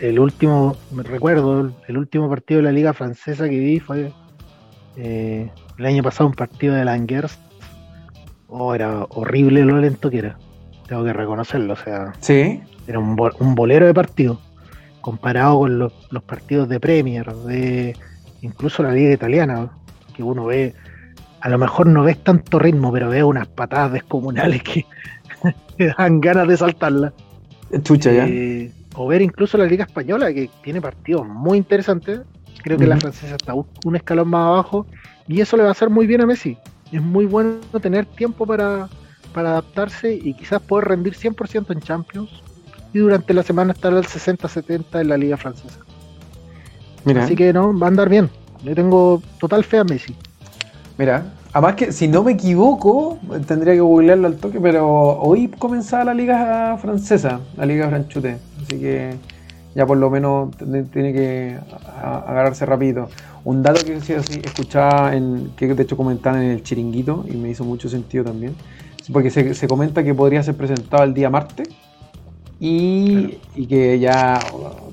el, 0.01 0.19
último, 0.19 0.77
me 0.91 1.03
recuerdo, 1.03 1.73
el, 1.87 1.97
último 1.97 2.29
partido 2.29 2.59
de 2.59 2.65
la 2.65 2.73
liga 2.73 2.93
francesa 2.93 3.49
que 3.49 3.59
vi 3.59 3.79
fue 3.79 4.13
eh, 4.97 5.51
el 5.79 5.87
año 5.87 6.03
pasado 6.03 6.29
un 6.29 6.35
partido 6.35 6.75
de 6.75 6.85
Langers. 6.85 7.39
Oh, 8.55 8.75
era 8.75 9.07
horrible 9.09 9.65
lo 9.65 9.81
lento 9.81 10.11
que 10.11 10.19
era. 10.19 10.37
Tengo 10.87 11.05
que 11.05 11.13
reconocerlo. 11.15 11.73
O 11.73 11.77
sea, 11.77 12.13
¿Sí? 12.21 12.61
era 12.87 12.99
un, 12.99 13.17
un 13.39 13.55
bolero 13.55 13.87
de 13.87 13.95
partido 13.95 14.39
comparado 15.01 15.61
con 15.61 15.79
los, 15.79 15.93
los 16.11 16.23
partidos 16.23 16.69
de 16.69 16.79
Premier, 16.79 17.27
de 17.35 17.97
incluso 18.43 18.83
la 18.83 18.93
liga 18.93 19.13
italiana, 19.13 19.71
que 20.15 20.23
uno 20.23 20.45
ve, 20.45 20.75
a 21.41 21.49
lo 21.49 21.59
mejor 21.59 21.87
no 21.87 22.03
ves 22.05 22.23
tanto 22.23 22.59
ritmo, 22.59 22.93
pero 22.93 23.09
ve 23.09 23.25
unas 23.25 23.49
patadas 23.49 23.93
descomunales 23.93 24.63
que, 24.63 24.85
dan 25.99 26.21
ganas 26.21 26.47
de 26.47 26.57
saltarla. 26.59 27.13
Chucha 27.83 28.13
ya. 28.13 28.27
Eh, 28.27 28.71
o 28.95 29.07
ver 29.07 29.23
incluso 29.23 29.57
la 29.57 29.65
liga 29.65 29.85
española, 29.85 30.33
que 30.33 30.51
tiene 30.63 30.81
partidos 30.83 31.27
muy 31.27 31.57
interesantes. 31.57 32.21
Creo 32.63 32.79
que 32.79 32.87
la 32.87 32.99
francesa 32.99 33.35
está 33.35 33.55
un 33.55 33.97
escalón 33.97 34.29
más 34.29 34.47
abajo 34.47 34.87
y 35.27 35.41
eso 35.41 35.57
le 35.57 35.63
va 35.63 35.71
a 35.71 35.73
hacer 35.73 35.89
muy 35.89 36.07
bien 36.07 36.21
a 36.21 36.27
Messi. 36.27 36.59
Es 36.93 37.03
muy 37.03 37.27
bueno 37.27 37.57
tener 37.81 38.07
tiempo 38.07 38.47
para, 38.47 38.89
para 39.33 39.51
adaptarse 39.51 40.15
y 40.15 40.35
quizás 40.35 40.61
poder 40.61 40.89
rendir 40.89 41.15
100% 41.15 41.73
en 41.73 41.81
Champions 41.81 42.31
y 42.93 42.99
durante 42.99 43.33
la 43.33 43.43
semana 43.43 43.73
estar 43.73 43.93
al 43.93 44.05
60-70 44.05 45.01
en 45.01 45.09
la 45.09 45.17
liga 45.17 45.37
francesa. 45.37 45.79
Así 47.17 47.35
que 47.35 47.53
no, 47.53 47.77
va 47.77 47.87
a 47.87 47.91
andar 47.91 48.09
bien. 48.09 48.31
Le 48.63 48.75
tengo 48.75 49.23
total 49.41 49.65
fe 49.65 49.79
a 49.79 49.85
Messi. 49.85 50.15
Mira, 50.99 51.25
además 51.53 51.75
que 51.75 51.91
si 51.93 52.07
no 52.07 52.23
me 52.23 52.33
equivoco, 52.33 53.19
tendría 53.47 53.75
que 53.75 53.81
googlearlo 53.81 54.29
al 54.29 54.37
toque, 54.37 54.61
pero 54.61 54.87
hoy 54.87 55.49
comenzaba 55.49 56.05
la 56.05 56.15
liga 56.15 56.77
francesa, 56.79 57.41
la 57.57 57.67
liga 57.67 57.89
franchute. 57.89 58.39
Así 58.63 58.79
que 58.79 59.17
ya 59.75 59.87
por 59.87 59.97
lo 59.97 60.11
menos 60.11 60.51
tiene 60.93 61.13
que 61.13 61.59
agarrarse 62.03 62.67
rápido. 62.67 63.09
Un 63.45 63.63
dato 63.63 63.85
que 63.85 64.01
sí, 64.01 64.13
escuchaba, 64.13 65.15
en, 65.15 65.53
que 65.57 65.75
de 65.75 65.83
hecho 65.83 65.97
comentaban 65.97 66.43
en 66.43 66.51
el 66.51 66.63
chiringuito 66.63 67.25
y 67.29 67.37
me 67.37 67.51
hizo 67.51 67.65
mucho 67.65 67.89
sentido 67.89 68.25
también, 68.25 68.55
porque 69.13 69.31
se, 69.31 69.55
se 69.55 69.67
comenta 69.67 70.05
que 70.05 70.15
podría 70.15 70.43
ser 70.43 70.57
presentado 70.57 71.03
el 71.05 71.15
día 71.15 71.31
martes 71.31 71.69
y, 72.65 73.41
que 73.67 73.99
ya 73.99 74.39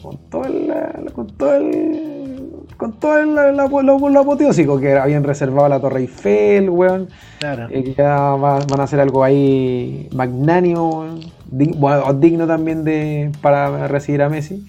con 0.02 0.18
todo 0.32 0.44
el, 0.46 1.13
con 1.13 1.28
todo 1.28 1.54
el, 1.54 2.50
con 2.78 2.94
todo 2.94 3.20
el, 3.20 4.18
apoteósico 4.18 4.80
que 4.80 4.98
habían 4.98 5.24
reservado 5.24 5.70
la 5.70 5.80
Torre 5.80 6.00
Eiffel, 6.00 6.68
weón. 6.72 7.10
Claro. 7.38 7.68
Eh, 7.70 7.84
que 7.84 7.94
ya 7.94 8.15
van 8.32 8.80
a 8.80 8.84
hacer 8.84 9.00
algo 9.00 9.24
ahí 9.24 10.10
magnánimo, 10.15 11.20
digno 11.52 12.48
también 12.48 12.84
de 12.84 13.32
para 13.42 13.88
recibir 13.88 14.22
a 14.22 14.30
Messi, 14.30 14.66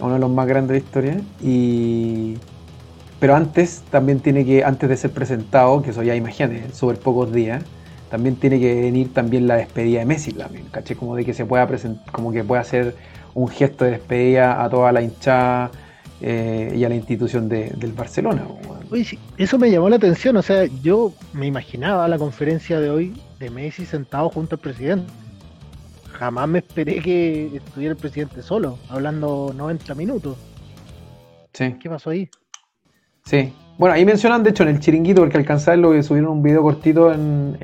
uno 0.00 0.14
de 0.14 0.20
los 0.20 0.30
más 0.30 0.46
grandes 0.46 0.68
de 0.68 0.80
la 0.80 0.84
historia. 0.84 1.20
Y 1.42 2.36
pero 3.20 3.36
antes 3.36 3.82
también 3.90 4.20
tiene 4.20 4.46
que, 4.46 4.64
antes 4.64 4.88
de 4.88 4.96
ser 4.96 5.10
presentado, 5.10 5.82
que 5.82 5.90
eso 5.90 6.02
ya 6.02 6.14
imagínate, 6.14 6.72
súper 6.72 6.98
pocos 6.98 7.32
días, 7.32 7.62
también 8.10 8.34
tiene 8.36 8.58
que 8.58 8.74
venir 8.74 9.12
también 9.12 9.46
la 9.46 9.56
despedida 9.56 10.00
de 10.00 10.06
Messi 10.06 10.32
también, 10.32 10.64
¿caché? 10.70 10.96
Como 10.96 11.14
de 11.14 11.24
que 11.24 11.34
se 11.34 11.44
pueda 11.44 11.68
presentar, 11.68 12.10
como 12.12 12.32
que 12.32 12.42
pueda 12.42 12.62
hacer 12.62 12.96
un 13.34 13.46
gesto 13.48 13.84
de 13.84 13.92
despedida 13.92 14.64
a 14.64 14.70
toda 14.70 14.90
la 14.90 15.02
hinchada 15.02 15.70
eh, 16.22 16.74
y 16.74 16.82
a 16.82 16.88
la 16.88 16.94
institución 16.94 17.48
del 17.48 17.92
Barcelona. 17.92 18.42
Oye, 18.90 19.18
eso 19.36 19.58
me 19.58 19.70
llamó 19.70 19.90
la 19.90 19.96
atención, 19.96 20.36
o 20.38 20.42
sea, 20.42 20.64
yo 20.82 21.12
me 21.34 21.46
imaginaba 21.46 22.08
la 22.08 22.18
conferencia 22.18 22.80
de 22.80 22.90
hoy 22.90 23.20
de 23.38 23.50
Messi 23.50 23.84
sentado 23.84 24.30
junto 24.30 24.56
al 24.56 24.60
presidente. 24.60 25.12
Jamás 26.20 26.46
me 26.50 26.58
esperé 26.58 27.00
que 27.00 27.46
estuviera 27.56 27.92
el 27.92 27.96
presidente 27.96 28.42
solo, 28.42 28.76
hablando 28.90 29.54
90 29.56 29.94
minutos. 29.94 30.36
Sí. 31.54 31.76
¿Qué 31.80 31.88
pasó 31.88 32.10
ahí? 32.10 32.28
Sí, 33.24 33.54
bueno, 33.78 33.94
ahí 33.94 34.04
mencionan, 34.04 34.42
de 34.42 34.50
hecho, 34.50 34.64
en 34.64 34.68
el 34.68 34.80
chiringuito, 34.80 35.22
porque 35.22 35.38
alcanzarlo 35.38 35.92
que 35.92 36.02
subieron 36.02 36.32
un 36.32 36.42
video 36.42 36.60
cortito 36.60 37.10
en, 37.10 37.56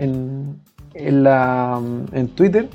en, 0.95 1.23
la, 1.23 1.79
en 2.13 2.29
Twitter. 2.29 2.71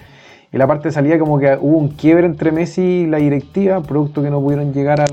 Y 0.54 0.58
la 0.60 0.68
parte 0.68 0.92
salía 0.92 1.18
como 1.18 1.40
que 1.40 1.58
hubo 1.60 1.80
un 1.80 1.88
quiebre 1.88 2.28
entre 2.28 2.52
Messi 2.52 2.82
y 2.82 3.08
la 3.08 3.18
directiva, 3.18 3.82
producto 3.82 4.22
que 4.22 4.30
no 4.30 4.40
pudieron 4.40 4.74
llegar 4.74 5.02
a 5.02 5.08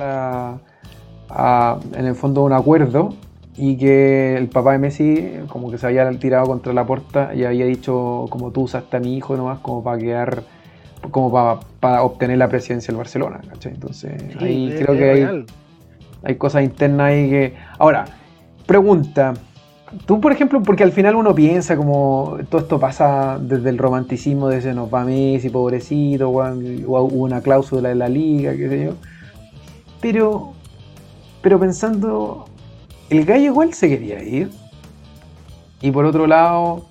la. 1.31 1.79
en 1.97 2.05
el 2.05 2.15
fondo, 2.15 2.45
un 2.45 2.53
acuerdo. 2.53 3.15
Y 3.57 3.79
que 3.79 4.37
el 4.37 4.49
papá 4.49 4.73
de 4.73 4.79
Messi, 4.81 5.31
como 5.49 5.71
que 5.71 5.79
se 5.79 5.87
había 5.87 6.11
tirado 6.19 6.45
contra 6.45 6.75
la 6.75 6.87
puerta 6.87 7.35
y 7.35 7.45
había 7.45 7.65
dicho, 7.65 8.27
como 8.29 8.51
tú 8.51 8.65
usaste 8.65 8.99
a 8.99 9.01
mi 9.01 9.17
hijo 9.17 9.35
nomás, 9.35 9.61
como 9.61 9.83
para 9.83 9.97
quedar. 9.97 10.58
Como 11.11 11.33
para, 11.33 11.61
para 11.81 12.03
obtener 12.03 12.39
la 12.39 12.49
presidencia 12.49 12.89
del 12.89 12.99
Barcelona, 12.99 13.41
¿cachai? 13.49 13.73
Entonces, 13.73 14.13
ahí 14.41 14.75
creo 14.79 14.97
que 14.97 15.11
hay, 15.11 15.47
hay 16.23 16.35
cosas 16.37 16.65
internas 16.65 17.09
ahí 17.09 17.31
que. 17.31 17.55
Ahora, 17.79 18.05
Pregunta. 18.69 19.33
Tú, 20.05 20.21
por 20.21 20.31
ejemplo, 20.31 20.63
porque 20.63 20.83
al 20.83 20.93
final 20.93 21.17
uno 21.17 21.35
piensa 21.35 21.75
como 21.75 22.37
todo 22.51 22.61
esto 22.61 22.79
pasa 22.79 23.39
desde 23.41 23.71
el 23.71 23.79
romanticismo 23.79 24.51
de 24.51 24.59
ese 24.59 24.75
nos 24.75 24.93
va 24.93 25.07
Messi, 25.07 25.49
pobrecito, 25.49 26.29
o, 26.29 26.53
hubo 26.53 27.07
una 27.07 27.41
cláusula 27.41 27.89
de 27.89 27.95
la 27.95 28.11
liga, 28.11 28.55
qué 28.55 28.69
sé 28.69 28.85
yo. 28.85 28.93
Pero, 30.03 30.53
pero 31.41 31.59
pensando, 31.59 32.45
el 33.09 33.25
gallo 33.25 33.45
igual 33.45 33.73
se 33.73 33.89
quería 33.89 34.23
ir. 34.23 34.51
Y 35.81 35.91
por 35.91 36.05
otro 36.05 36.27
lado, 36.27 36.85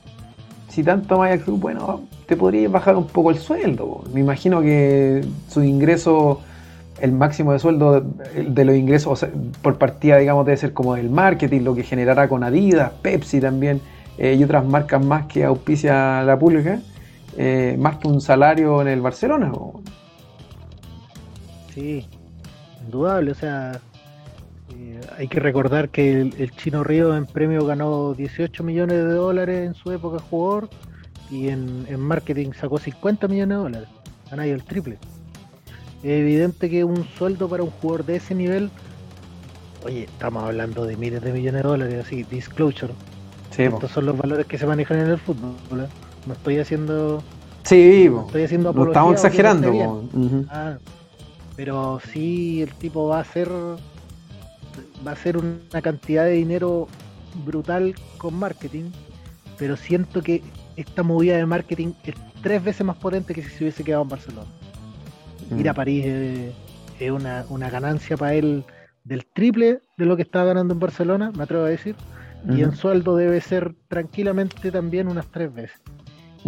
si 0.67 0.83
tanto 0.83 1.19
Maya 1.19 1.39
Cruz, 1.39 1.59
bueno, 1.59 2.01
te 2.27 2.35
podría 2.35 2.69
bajar 2.69 2.95
un 2.95 3.07
poco 3.07 3.31
el 3.31 3.37
sueldo. 3.37 4.03
Me 4.13 4.19
imagino 4.19 4.61
que 4.61 5.23
su 5.49 5.63
ingreso 5.63 6.41
el 6.99 7.11
máximo 7.11 7.53
de 7.53 7.59
sueldo 7.59 8.01
de, 8.01 8.65
los 8.65 8.75
ingresos 8.75 9.25
por 9.61 9.77
partida, 9.77 10.17
digamos, 10.17 10.45
debe 10.45 10.57
ser 10.57 10.73
como 10.73 10.95
el 10.95 11.09
marketing, 11.09 11.61
lo 11.61 11.75
que 11.75 11.83
generará 11.83 12.27
con 12.27 12.43
Adidas, 12.43 12.91
Pepsi 13.01 13.39
también 13.39 13.81
eh, 14.17 14.35
y 14.37 14.43
otras 14.43 14.65
marcas 14.65 15.03
más 15.05 15.27
que 15.27 15.43
auspicia 15.43 16.23
la 16.23 16.37
pública, 16.37 16.79
eh, 17.37 17.75
más 17.79 17.97
que 17.97 18.07
un 18.07 18.19
salario 18.19 18.81
en 18.81 18.87
el 18.87 19.01
Barcelona. 19.01 19.51
Sí, 21.73 22.07
indudable, 22.83 23.31
o 23.31 23.35
sea, 23.35 23.79
eh, 24.75 24.99
hay 25.17 25.27
que 25.27 25.39
recordar 25.39 25.89
que 25.89 26.21
el, 26.21 26.51
Chino 26.51 26.83
Río 26.83 27.15
en 27.15 27.27
premio 27.27 27.65
ganó 27.65 28.15
18 28.15 28.63
millones 28.63 28.97
de 28.97 29.13
dólares 29.13 29.67
en 29.67 29.75
su 29.75 29.91
época 29.91 30.17
jugador 30.31 30.69
y 31.29 31.49
en, 31.49 31.85
en 31.89 31.99
marketing 31.99 32.51
sacó 32.53 32.77
50 32.77 33.27
millones 33.27 33.57
de 33.57 33.63
dólares, 33.63 33.89
ganá 34.29 34.45
el 34.45 34.63
triple. 34.63 34.97
Es 36.03 36.11
evidente 36.11 36.69
que 36.69 36.83
un 36.83 37.05
sueldo 37.17 37.49
para 37.49 37.63
un 37.63 37.71
jugador 37.71 38.05
de 38.05 38.17
ese 38.17 38.35
nivel, 38.35 38.69
oye, 39.83 40.03
estamos 40.03 40.43
hablando 40.43 40.85
de 40.85 40.95
miles 40.95 41.21
de 41.21 41.33
millones 41.33 41.63
de 41.63 41.69
dólares, 41.69 42.05
así, 42.05 42.23
disclosure. 42.23 42.93
Estos 43.57 43.91
son 43.91 44.05
los 44.05 44.17
valores 44.17 44.45
que 44.45 44.57
se 44.57 44.67
manejan 44.67 44.99
en 44.99 45.09
el 45.09 45.17
fútbol. 45.17 45.55
No 46.25 46.33
estoy 46.33 46.59
haciendo. 46.59 47.23
Sí, 47.63 48.07
no 48.09 48.27
estoy 48.27 48.43
haciendo 48.43 48.71
no 48.71 48.85
estamos 48.85 49.13
exagerando. 49.13 50.07
Ah, 50.49 50.77
pero 51.55 51.99
sí, 52.11 52.61
el 52.61 52.71
tipo 52.75 53.07
va 53.07 53.17
a 53.17 53.21
hacer 53.21 53.49
va 55.05 55.11
a 55.11 55.15
ser 55.15 55.37
una 55.37 55.81
cantidad 55.81 56.25
de 56.25 56.31
dinero 56.31 56.87
brutal 57.45 57.95
con 58.17 58.35
marketing, 58.35 58.91
pero 59.57 59.75
siento 59.75 60.21
que 60.21 60.43
esta 60.77 61.03
movida 61.03 61.35
de 61.35 61.45
marketing 61.45 61.93
es 62.05 62.15
tres 62.41 62.63
veces 62.63 62.85
más 62.85 62.97
potente 62.97 63.33
que 63.33 63.43
si 63.43 63.49
se 63.49 63.63
hubiese 63.65 63.83
quedado 63.83 64.03
en 64.03 64.09
Barcelona 64.09 64.47
ir 65.55 65.69
a 65.69 65.73
mm. 65.73 65.75
París 65.75 66.05
es 66.99 67.11
una, 67.11 67.45
una 67.49 67.69
ganancia 67.69 68.17
para 68.17 68.33
él 68.33 68.65
del 69.03 69.25
triple 69.25 69.79
de 69.97 70.05
lo 70.05 70.15
que 70.15 70.23
estaba 70.23 70.45
ganando 70.45 70.73
en 70.73 70.79
Barcelona, 70.79 71.31
me 71.35 71.43
atrevo 71.43 71.63
a 71.63 71.69
decir. 71.69 71.95
Y 72.49 72.61
en 72.61 72.75
sueldo 72.75 73.17
debe 73.17 73.41
ser 73.41 73.75
tranquilamente 73.89 74.71
también 74.71 75.09
unas 75.09 75.25
tres 75.27 75.53
veces. 75.53 75.81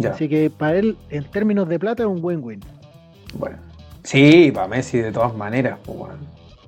Así 0.08 0.28
que 0.30 0.48
para 0.48 0.78
él, 0.78 0.96
en 1.10 1.24
términos 1.24 1.68
de 1.68 1.78
plata, 1.78 2.04
es 2.04 2.08
un 2.08 2.24
win-win. 2.24 2.60
Bueno, 3.34 3.58
sí, 4.02 4.50
para 4.54 4.66
Messi 4.66 4.98
de 4.98 5.12
todas 5.12 5.34
maneras. 5.34 5.78
Pues, 5.84 6.12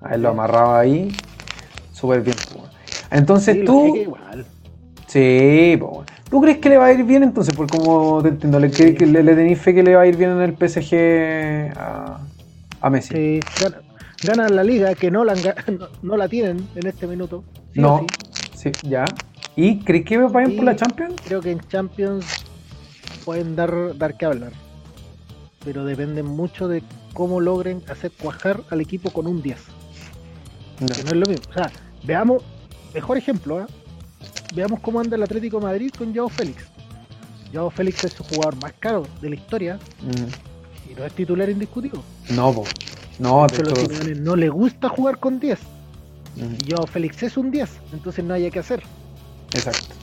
A 0.02 0.14
él 0.14 0.22
lo 0.22 0.30
amarraba 0.30 0.80
ahí, 0.80 1.16
súper 1.92 2.20
bien. 2.20 2.36
Pues, 2.52 3.06
Entonces 3.10 3.64
tú. 3.64 4.14
Sí, 5.06 5.78
pues, 5.80 6.08
¿tú 6.32 6.40
crees 6.40 6.58
que 6.58 6.70
le 6.70 6.78
va 6.78 6.86
a 6.86 6.92
ir 6.92 7.04
bien 7.04 7.22
entonces? 7.22 7.54
Por 7.54 7.66
como 7.66 8.22
te 8.22 8.30
entiendo, 8.30 8.58
¿le, 8.58 8.70
que, 8.70 8.94
le, 9.06 9.22
tenéis 9.22 9.58
fe 9.58 9.74
que 9.74 9.82
le 9.82 9.94
va 9.94 10.02
a 10.02 10.06
ir 10.06 10.16
bien 10.16 10.30
en 10.30 10.40
el 10.40 10.56
PSG 10.56 11.78
a, 11.78 12.20
a 12.80 12.90
Messi? 12.90 13.40
Sí, 13.54 13.66
ganan 14.24 14.56
la 14.56 14.64
liga, 14.64 14.94
que 14.94 15.10
no 15.10 15.24
la, 15.24 15.34
no, 16.02 16.16
la 16.16 16.28
tienen 16.28 16.66
en 16.74 16.86
este 16.86 17.06
minuto. 17.06 17.44
no, 17.74 18.06
sí. 18.54 18.72
ya. 18.82 19.04
¿Y 19.56 19.80
crees 19.80 20.06
que 20.06 20.16
va 20.16 20.40
a 20.40 20.48
ir 20.48 20.56
por 20.56 20.64
la 20.64 20.74
Champions? 20.74 21.16
Creo 21.22 21.42
que 21.42 21.50
en 21.50 21.60
Champions 21.68 22.24
pueden 23.26 23.54
dar, 23.54 23.98
dar 23.98 24.16
que 24.16 24.24
hablar. 24.24 24.52
Pero 25.62 25.84
depende 25.84 26.22
mucho 26.22 26.66
de 26.66 26.82
cómo 27.12 27.42
logren 27.42 27.82
hacer 27.90 28.10
cuajar 28.10 28.62
al 28.70 28.80
equipo 28.80 29.10
con 29.10 29.26
un 29.26 29.42
10. 29.42 29.58
Que 30.78 30.84
no 31.04 31.10
es 31.10 31.12
lo 31.12 31.26
mismo. 31.26 31.44
O 31.50 31.52
sea, 31.52 31.70
veamos, 32.04 32.42
mejor 32.94 33.18
ejemplo, 33.18 33.60
¿eh? 33.60 33.66
Veamos 34.54 34.80
cómo 34.80 35.00
anda 35.00 35.16
el 35.16 35.22
Atlético 35.22 35.58
de 35.58 35.66
Madrid 35.66 35.90
con 35.96 36.14
Joao 36.14 36.28
Félix. 36.28 36.64
Joao 37.52 37.70
Félix 37.70 38.04
es 38.04 38.12
su 38.12 38.24
jugador 38.24 38.56
más 38.62 38.72
caro 38.78 39.06
de 39.20 39.30
la 39.30 39.34
historia 39.34 39.78
y 40.90 40.94
no 40.94 41.04
es 41.04 41.12
titular 41.12 41.48
indiscutido. 41.50 42.02
No, 42.30 42.64
no, 43.18 43.46
de 43.46 43.62
los 43.62 44.16
no 44.20 44.36
le 44.36 44.48
gusta 44.48 44.88
jugar 44.88 45.18
con 45.18 45.38
10. 45.38 45.58
Y 46.36 46.70
Joao 46.70 46.86
Félix 46.86 47.22
es 47.22 47.36
un 47.36 47.50
10, 47.50 47.70
entonces 47.92 48.24
no 48.24 48.34
hay 48.34 48.50
que 48.50 48.58
hacer. 48.58 48.82
Exacto. 49.52 49.94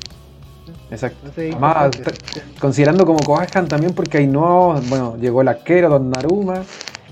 Exacto. 0.91 1.31
Además, 1.35 1.91
considerando 2.59 3.05
como 3.05 3.19
Coajan 3.19 3.67
también, 3.67 3.93
porque 3.93 4.19
hay 4.19 4.27
nuevos, 4.27 4.87
bueno, 4.89 5.17
llegó 5.17 5.41
el 5.41 5.47
arquero, 5.47 5.89
Don 5.89 6.09
Naruma, 6.09 6.63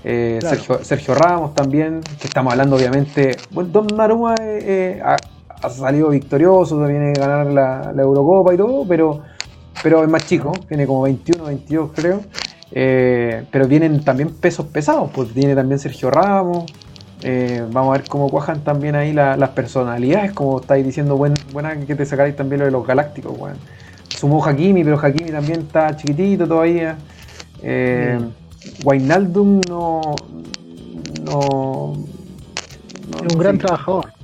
eh, 0.04 0.38
Sergio, 0.82 1.14
Ramos 1.14 1.54
también, 1.54 2.00
que 2.20 2.26
estamos 2.28 2.52
hablando 2.52 2.76
obviamente, 2.76 3.36
bueno, 3.50 3.70
Don 3.70 3.86
Naruma 3.88 4.34
eh, 4.40 5.00
eh, 5.00 5.16
ha 5.62 5.70
salido 5.70 6.10
victorioso, 6.10 6.78
viene 6.86 7.12
a 7.16 7.26
ganar 7.26 7.46
la, 7.94 8.02
Eurocopa 8.02 8.54
y 8.54 8.56
todo, 8.56 8.84
pero, 8.86 9.22
pero 9.82 10.02
es 10.02 10.08
más 10.08 10.26
chico, 10.26 10.52
tiene 10.68 10.86
como 10.86 11.02
21, 11.02 11.44
22 11.44 11.90
creo. 11.94 12.20
Eh, 12.70 13.46
pero 13.50 13.66
vienen 13.66 14.04
también 14.04 14.30
pesos 14.30 14.66
pesados, 14.66 15.10
pues 15.12 15.32
viene 15.32 15.54
también 15.54 15.78
Sergio 15.78 16.10
Ramos. 16.10 16.64
Eh, 17.22 17.64
vamos 17.72 17.94
a 17.94 17.98
ver 17.98 18.08
cómo 18.08 18.28
cuajan 18.28 18.62
también 18.62 18.94
ahí 18.94 19.12
las 19.12 19.50
personalidades, 19.50 20.32
como 20.32 20.60
estáis 20.60 20.84
diciendo, 20.84 21.16
buen, 21.16 21.34
buena 21.52 21.76
que 21.80 21.94
te 21.94 22.04
sacáis 22.04 22.36
también 22.36 22.60
lo 22.60 22.66
de 22.66 22.70
los 22.70 22.86
galácticos, 22.86 23.36
bueno. 23.36 23.56
Sumó 24.08 24.44
Hakimi, 24.44 24.84
pero 24.84 24.98
Hakimi 24.98 25.30
también 25.30 25.60
está 25.60 25.96
chiquitito 25.96 26.46
todavía. 26.46 26.96
Eh, 27.62 28.18
Wijnaldum 28.84 29.60
no, 29.68 30.00
no, 31.24 31.92
no, 33.10 33.26
Es 33.26 33.34
un 33.34 33.40
gran 33.40 33.58
trabajador 33.58 34.17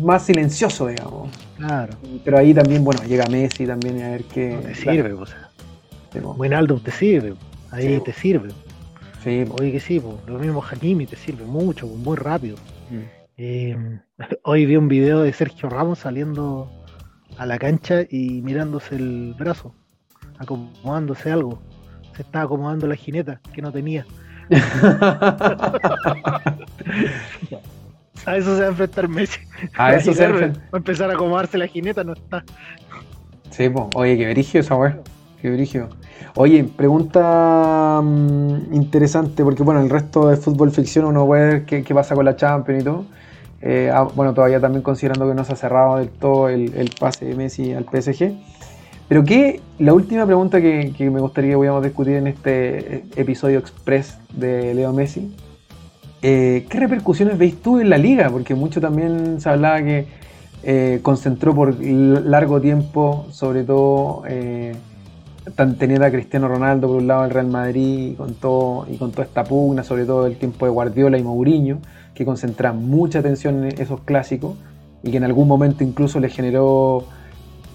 más 0.00 0.26
silencioso, 0.26 0.88
digamos. 0.88 1.30
Claro. 1.56 1.94
Pero 2.24 2.38
ahí 2.38 2.52
también, 2.52 2.82
bueno, 2.82 3.02
llega 3.04 3.26
Messi 3.26 3.66
también 3.66 4.02
a 4.02 4.10
ver 4.10 4.24
qué. 4.24 4.58
te 4.62 4.74
sirve, 4.74 5.12
o 5.12 5.26
sea. 5.26 5.48
Buen 6.36 6.54
Aldo 6.54 6.80
te 6.80 6.90
sirve, 6.90 7.34
ahí 7.70 8.00
te 8.04 8.12
sirve. 8.12 8.50
Sí, 9.22 9.44
Oye, 9.50 9.70
que 9.70 9.80
sí, 9.80 10.02
lo 10.26 10.38
mismo 10.38 10.62
Hakimi 10.62 11.06
te 11.06 11.14
sirve 11.14 11.44
mucho, 11.44 11.86
muy 11.86 12.16
rápido. 12.16 12.56
Mm. 12.90 12.98
Eh, 13.36 14.00
hoy 14.42 14.66
vi 14.66 14.76
un 14.76 14.88
video 14.88 15.22
de 15.22 15.32
Sergio 15.32 15.68
Ramos 15.68 16.00
saliendo 16.00 16.68
a 17.36 17.46
la 17.46 17.58
cancha 17.58 18.02
y 18.08 18.42
mirándose 18.42 18.96
el 18.96 19.34
brazo, 19.38 19.74
acomodándose 20.38 21.30
algo. 21.30 21.62
Se 22.16 22.22
estaba 22.22 22.46
acomodando 22.46 22.88
la 22.88 22.96
jineta 22.96 23.40
que 23.52 23.62
no 23.62 23.70
tenía. 23.70 24.04
A 28.26 28.36
eso 28.36 28.54
se 28.54 28.60
va 28.60 28.66
a 28.66 28.70
enfrentar 28.70 29.08
Messi. 29.08 29.40
A 29.76 29.94
eso 29.94 30.12
se 30.12 30.26
va 30.26 30.52
a 30.72 30.76
empezar 30.76 31.10
a 31.10 31.14
acomodarse 31.14 31.58
la 31.58 31.66
jineta, 31.66 32.04
no 32.04 32.12
está. 32.12 32.44
Sí, 33.50 33.68
pues, 33.68 33.84
oye, 33.94 34.16
qué 34.16 34.30
brigio 34.30 34.60
esa 34.60 34.76
weá. 34.76 34.98
Qué 35.40 35.50
brigio. 35.50 35.88
Oye, 36.36 36.64
pregunta 36.64 38.00
mm, 38.02 38.74
interesante, 38.74 39.42
porque 39.42 39.62
bueno, 39.62 39.80
el 39.80 39.90
resto 39.90 40.28
de 40.28 40.36
fútbol 40.36 40.70
ficción 40.70 41.06
uno 41.06 41.26
puede 41.26 41.64
ver 41.64 41.64
qué, 41.64 41.94
pasa 41.94 42.14
con 42.14 42.24
la 42.24 42.36
Champions 42.36 42.82
y 42.82 42.84
todo. 42.84 43.04
Eh, 43.62 43.90
ah, 43.92 44.08
bueno, 44.14 44.32
todavía 44.34 44.60
también 44.60 44.82
considerando 44.82 45.28
que 45.28 45.34
no 45.34 45.44
se 45.44 45.52
ha 45.52 45.56
cerrado 45.56 45.96
del 45.96 46.10
todo 46.10 46.48
el, 46.48 46.90
pase 46.98 47.24
de 47.24 47.34
Messi 47.34 47.72
al 47.72 47.84
PSG. 47.84 48.32
Pero 49.08 49.24
que 49.24 49.60
la 49.78 49.92
última 49.92 50.24
pregunta 50.24 50.60
que, 50.60 50.92
que, 50.96 51.10
me 51.10 51.20
gustaría 51.20 51.50
que 51.50 51.56
pudiéramos 51.56 51.82
discutir 51.82 52.14
en 52.14 52.28
este 52.28 53.04
episodio 53.16 53.58
express 53.58 54.18
de 54.32 54.72
Leo 54.74 54.92
Messi 54.92 55.34
eh, 56.22 56.66
¿Qué 56.68 56.78
repercusiones 56.78 57.38
veis 57.38 57.62
tú 57.62 57.80
en 57.80 57.88
la 57.88 57.96
liga? 57.96 58.28
Porque 58.30 58.54
mucho 58.54 58.80
también 58.80 59.40
se 59.40 59.48
hablaba 59.48 59.82
que 59.82 60.06
eh, 60.62 61.00
concentró 61.02 61.54
por 61.54 61.82
largo 61.82 62.60
tiempo, 62.60 63.26
sobre 63.30 63.64
todo 63.64 64.24
eh, 64.28 64.74
teniendo 65.78 66.04
a 66.04 66.10
Cristiano 66.10 66.48
Ronaldo 66.48 66.88
por 66.88 66.96
un 66.98 67.06
lado 67.06 67.24
el 67.24 67.30
Real 67.30 67.46
Madrid 67.46 68.12
y 68.12 68.14
con, 68.14 68.34
todo, 68.34 68.86
y 68.90 68.98
con 68.98 69.12
toda 69.12 69.24
esta 69.24 69.44
pugna, 69.44 69.82
sobre 69.82 70.04
todo 70.04 70.26
el 70.26 70.36
tiempo 70.36 70.66
de 70.66 70.72
Guardiola 70.72 71.16
y 71.16 71.22
Mourinho, 71.22 71.78
que 72.14 72.26
concentra 72.26 72.74
mucha 72.74 73.20
atención 73.20 73.64
en 73.64 73.80
esos 73.80 74.02
clásicos 74.02 74.56
y 75.02 75.10
que 75.10 75.16
en 75.16 75.24
algún 75.24 75.48
momento 75.48 75.82
incluso 75.82 76.20
le 76.20 76.28
generó 76.28 77.04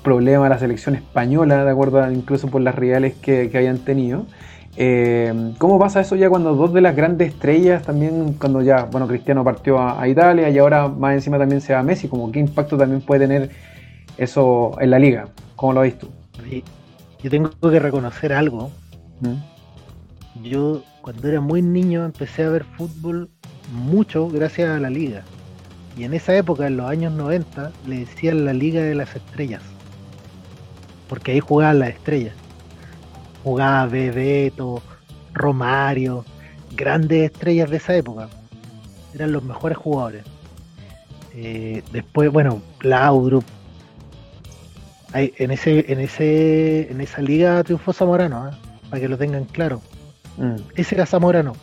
problemas 0.03 0.45
a 0.45 0.49
la 0.49 0.60
selección 0.60 0.93
española, 0.93 1.65
de 1.65 1.71
acuerdo 1.71 2.12
incluso 2.12 2.47
por 2.49 2.62
las 2.62 2.75
reales 2.75 3.15
que 3.15 3.49
habían 3.55 3.79
tenido. 3.79 4.27
Eh, 4.77 5.53
¿Cómo 5.57 5.79
pasa 5.79 6.01
eso 6.01 6.15
ya 6.15 6.29
cuando 6.29 6.53
dos 6.53 6.73
de 6.73 6.81
las 6.81 6.95
grandes 6.95 7.29
estrellas 7.29 7.83
también, 7.83 8.33
cuando 8.33 8.61
ya, 8.61 8.83
bueno, 8.85 9.07
Cristiano 9.07 9.43
partió 9.43 9.79
a, 9.79 10.07
Italia 10.07 10.49
y 10.49 10.57
ahora 10.57 10.88
más 10.89 11.13
encima 11.13 11.38
también 11.38 11.61
se 11.61 11.73
va 11.73 11.79
a 11.79 11.83
Messi, 11.83 12.07
como 12.07 12.31
qué 12.31 12.39
impacto 12.39 12.77
también 12.77 13.01
puede 13.01 13.21
tener 13.27 13.51
eso 14.17 14.75
en 14.79 14.91
la 14.91 14.99
liga? 14.99 15.29
¿Cómo 15.55 15.73
lo 15.73 15.81
ves 15.81 15.97
tú? 15.97 16.09
Yo 17.23 17.29
tengo 17.29 17.49
que 17.49 17.79
reconocer 17.79 18.33
algo. 18.33 18.69
¿Mm? 19.21 20.43
Yo 20.43 20.83
cuando 21.01 21.27
era 21.29 21.39
muy 21.39 21.61
niño 21.61 22.03
empecé 22.03 22.43
a 22.43 22.49
ver 22.49 22.65
fútbol 22.65 23.29
mucho 23.71 24.27
gracias 24.27 24.69
a 24.69 24.79
la 24.79 24.89
liga. 24.89 25.23
Y 25.97 26.03
en 26.03 26.13
esa 26.13 26.35
época, 26.35 26.67
en 26.67 26.75
los 26.75 26.89
años 26.89 27.13
90, 27.13 27.71
le 27.88 27.99
decían 27.99 28.43
la 28.43 28.51
Liga 28.51 28.81
de 28.81 28.95
las 28.95 29.15
Estrellas. 29.15 29.61
Porque 31.07 31.31
ahí 31.31 31.39
jugaban 31.39 31.79
las 31.79 31.89
estrellas 31.89 32.35
jugaba 33.45 33.86
Bebeto, 33.86 34.81
Romario, 35.31 36.25
grandes 36.75 37.31
estrellas 37.31 37.69
de 37.69 37.77
esa 37.77 37.95
época. 37.95 38.27
Eran 39.13 39.31
los 39.31 39.43
mejores 39.43 39.77
jugadores. 39.77 40.25
Eh, 41.36 41.84
después, 41.91 42.31
bueno, 42.31 42.62
Laudrup. 42.81 43.45
En, 45.13 45.51
ese, 45.51 45.86
en, 45.93 45.99
ese, 46.01 46.91
en 46.91 46.99
esa 46.99 47.21
liga 47.21 47.63
triunfó 47.63 47.93
Zamorano, 47.93 48.49
¿eh? 48.49 48.51
para 48.89 48.99
que 48.99 49.08
lo 49.08 49.17
tengan 49.17 49.45
claro. 49.45 49.79
Mm. 50.38 50.55
Ese 50.75 50.95
era 50.95 51.05
Zamorano. 51.05 51.53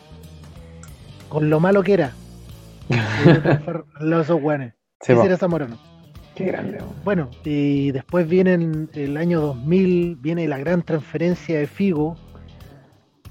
Con 1.29 1.51
lo 1.51 1.61
malo 1.61 1.83
que 1.83 1.95
era. 1.95 2.13
los 4.01 4.31
ese 5.01 5.27
era 5.27 5.37
Zamorano. 5.37 5.92
Qué 6.35 6.45
grande. 6.45 6.79
Bueno, 7.05 7.29
y 7.45 7.91
después 7.93 8.27
viene 8.29 8.87
el 8.95 9.17
año 9.17 9.41
2000, 9.41 10.17
viene 10.17 10.49
la 10.49 10.59
gran 10.59 10.83
transferencia 10.83 11.59
de 11.59 11.67
Figo, 11.67 12.17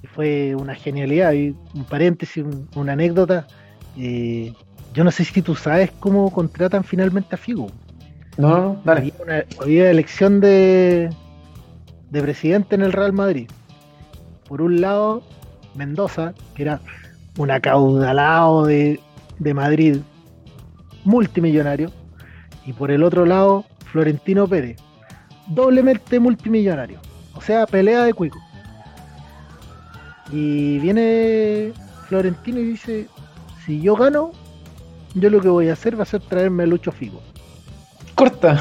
y 0.04 0.08
fue 0.08 0.56
una 0.56 0.76
genialidad. 0.76 1.34
Y 1.34 1.56
un 1.74 1.86
paréntesis, 1.86 2.44
una 2.76 2.94
anécdota. 2.94 3.48
Eh, 3.98 4.54
yo 4.94 5.04
no 5.04 5.12
sé 5.12 5.24
si 5.24 5.42
tú 5.42 5.56
sabes 5.56 5.92
cómo 6.00 6.32
contratan 6.32 6.84
finalmente 6.84 7.36
a 7.36 7.38
Figo. 7.38 7.68
No, 8.38 8.80
dale. 8.86 9.14
Había, 9.60 9.84
una, 9.84 9.90
elección 9.90 10.40
de, 10.40 11.10
de 12.10 12.22
presidente 12.22 12.76
en 12.76 12.84
el 12.84 12.94
Real 12.94 13.14
Madrid. 13.14 13.50
Por 14.48 14.62
un 14.62 14.80
lado, 14.80 15.24
Mendoza, 15.76 16.34
que 16.56 16.64
era 16.64 16.82
un 17.38 17.50
acaudalado 17.50 18.66
de, 18.66 19.00
de 19.40 19.54
Madrid, 19.54 19.98
multimillonario 21.04 21.92
y 22.66 22.74
por 22.74 22.92
el 22.92 23.04
otro 23.04 23.26
lado, 23.26 23.66
Florentino 23.92 24.48
Pérez, 24.48 24.78
doblemente 25.48 26.20
multimillonario. 26.20 27.00
O 27.36 27.42
sea, 27.42 27.66
pelea 27.66 28.04
de 28.04 28.14
cuico. 28.14 28.40
Y 30.32 30.80
viene 30.80 31.74
Florentino 32.08 32.60
y 32.60 32.64
dice, 32.64 33.08
si 33.66 33.82
yo 33.82 33.96
gano, 33.96 34.32
yo 35.16 35.30
lo 35.30 35.42
que 35.42 35.50
voy 35.50 35.70
a 35.70 35.74
hacer 35.74 35.98
va 35.98 36.04
a 36.04 36.06
ser 36.06 36.22
traerme 36.22 36.64
a 36.64 36.68
Lucho 36.68 36.92
Figo. 36.92 37.22
Corta. 38.16 38.60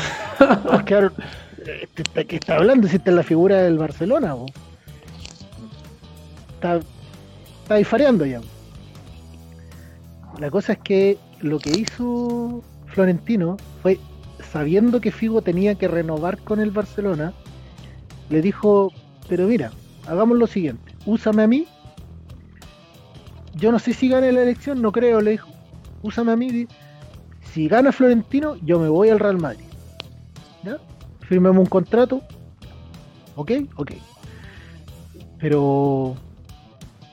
¿Qué 0.86 2.24
que 2.26 2.36
está 2.36 2.56
hablando? 2.56 2.88
Si 2.88 2.96
esta 2.96 3.10
es 3.10 3.16
la 3.16 3.22
figura 3.22 3.58
del 3.58 3.78
Barcelona. 3.78 4.34
Está, 6.54 6.80
está 7.62 7.74
difareando 7.76 8.26
ya. 8.26 8.40
La 10.38 10.50
cosa 10.50 10.72
es 10.72 10.78
que 10.78 11.18
lo 11.40 11.58
que 11.58 11.70
hizo 11.70 12.62
Florentino 12.86 13.58
fue, 13.82 13.98
sabiendo 14.52 15.00
que 15.00 15.12
Figo 15.12 15.42
tenía 15.42 15.74
que 15.74 15.88
renovar 15.88 16.38
con 16.38 16.60
el 16.60 16.70
Barcelona, 16.70 17.32
le 18.28 18.42
dijo, 18.42 18.92
pero 19.28 19.46
mira, 19.46 19.70
hagamos 20.06 20.38
lo 20.38 20.46
siguiente, 20.46 20.94
úsame 21.06 21.42
a 21.42 21.46
mí. 21.46 21.66
Yo 23.54 23.72
no 23.72 23.78
sé 23.78 23.92
si 23.92 24.08
gane 24.08 24.32
la 24.32 24.42
elección, 24.42 24.80
no 24.80 24.92
creo, 24.92 25.20
le 25.20 25.32
dijo. 25.32 25.48
Úsame 26.02 26.32
a 26.32 26.36
mí. 26.36 26.66
Si 27.52 27.68
gana 27.68 27.92
Florentino, 27.92 28.56
yo 28.62 28.78
me 28.78 28.88
voy 28.88 29.08
al 29.08 29.18
Real 29.18 29.38
Madrid. 29.38 29.64
¿Ya? 30.62 30.78
Firmemos 31.20 31.58
un 31.58 31.66
contrato. 31.66 32.22
¿Ok? 33.34 33.52
Ok. 33.76 33.92
Pero, 35.38 36.14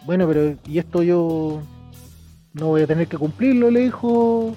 bueno, 0.06 0.28
pero, 0.28 0.56
¿y 0.68 0.78
esto 0.78 1.02
yo 1.02 1.62
no 2.54 2.68
voy 2.68 2.84
a 2.84 2.88
tener 2.88 3.08
que 3.08 3.18
cumplirlo? 3.18 3.72
Le 3.72 3.82
dijo. 3.82 4.56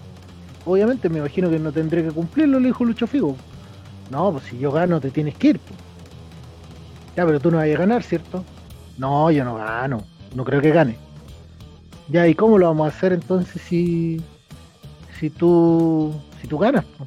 Obviamente, 0.64 1.08
me 1.08 1.18
imagino 1.18 1.50
que 1.50 1.58
no 1.58 1.72
tendré 1.72 2.02
que 2.04 2.10
cumplirlo, 2.10 2.60
le 2.60 2.68
dijo 2.68 2.84
Lucho 2.84 3.06
Figo. 3.06 3.36
No, 4.10 4.32
pues 4.32 4.44
si 4.44 4.58
yo 4.58 4.72
gano, 4.72 5.00
te 5.00 5.10
tienes 5.10 5.36
que 5.36 5.48
ir. 5.48 5.58
pues. 5.60 5.78
Ya, 7.16 7.26
pero 7.26 7.40
tú 7.40 7.50
no 7.50 7.58
vas 7.58 7.66
a 7.66 7.78
ganar, 7.78 8.02
¿cierto? 8.02 8.44
No, 8.98 9.30
yo 9.30 9.44
no 9.44 9.54
gano. 9.56 10.02
No 10.34 10.44
creo 10.44 10.60
que 10.60 10.70
gane. 10.70 10.96
Ya, 12.08 12.26
¿y 12.26 12.34
cómo 12.34 12.58
lo 12.58 12.66
vamos 12.66 12.86
a 12.86 12.96
hacer 12.96 13.12
entonces 13.12 13.62
si, 13.62 14.20
si 15.18 15.30
tú 15.30 16.12
si 16.40 16.48
tú 16.48 16.58
ganas? 16.58 16.84
po? 16.84 17.06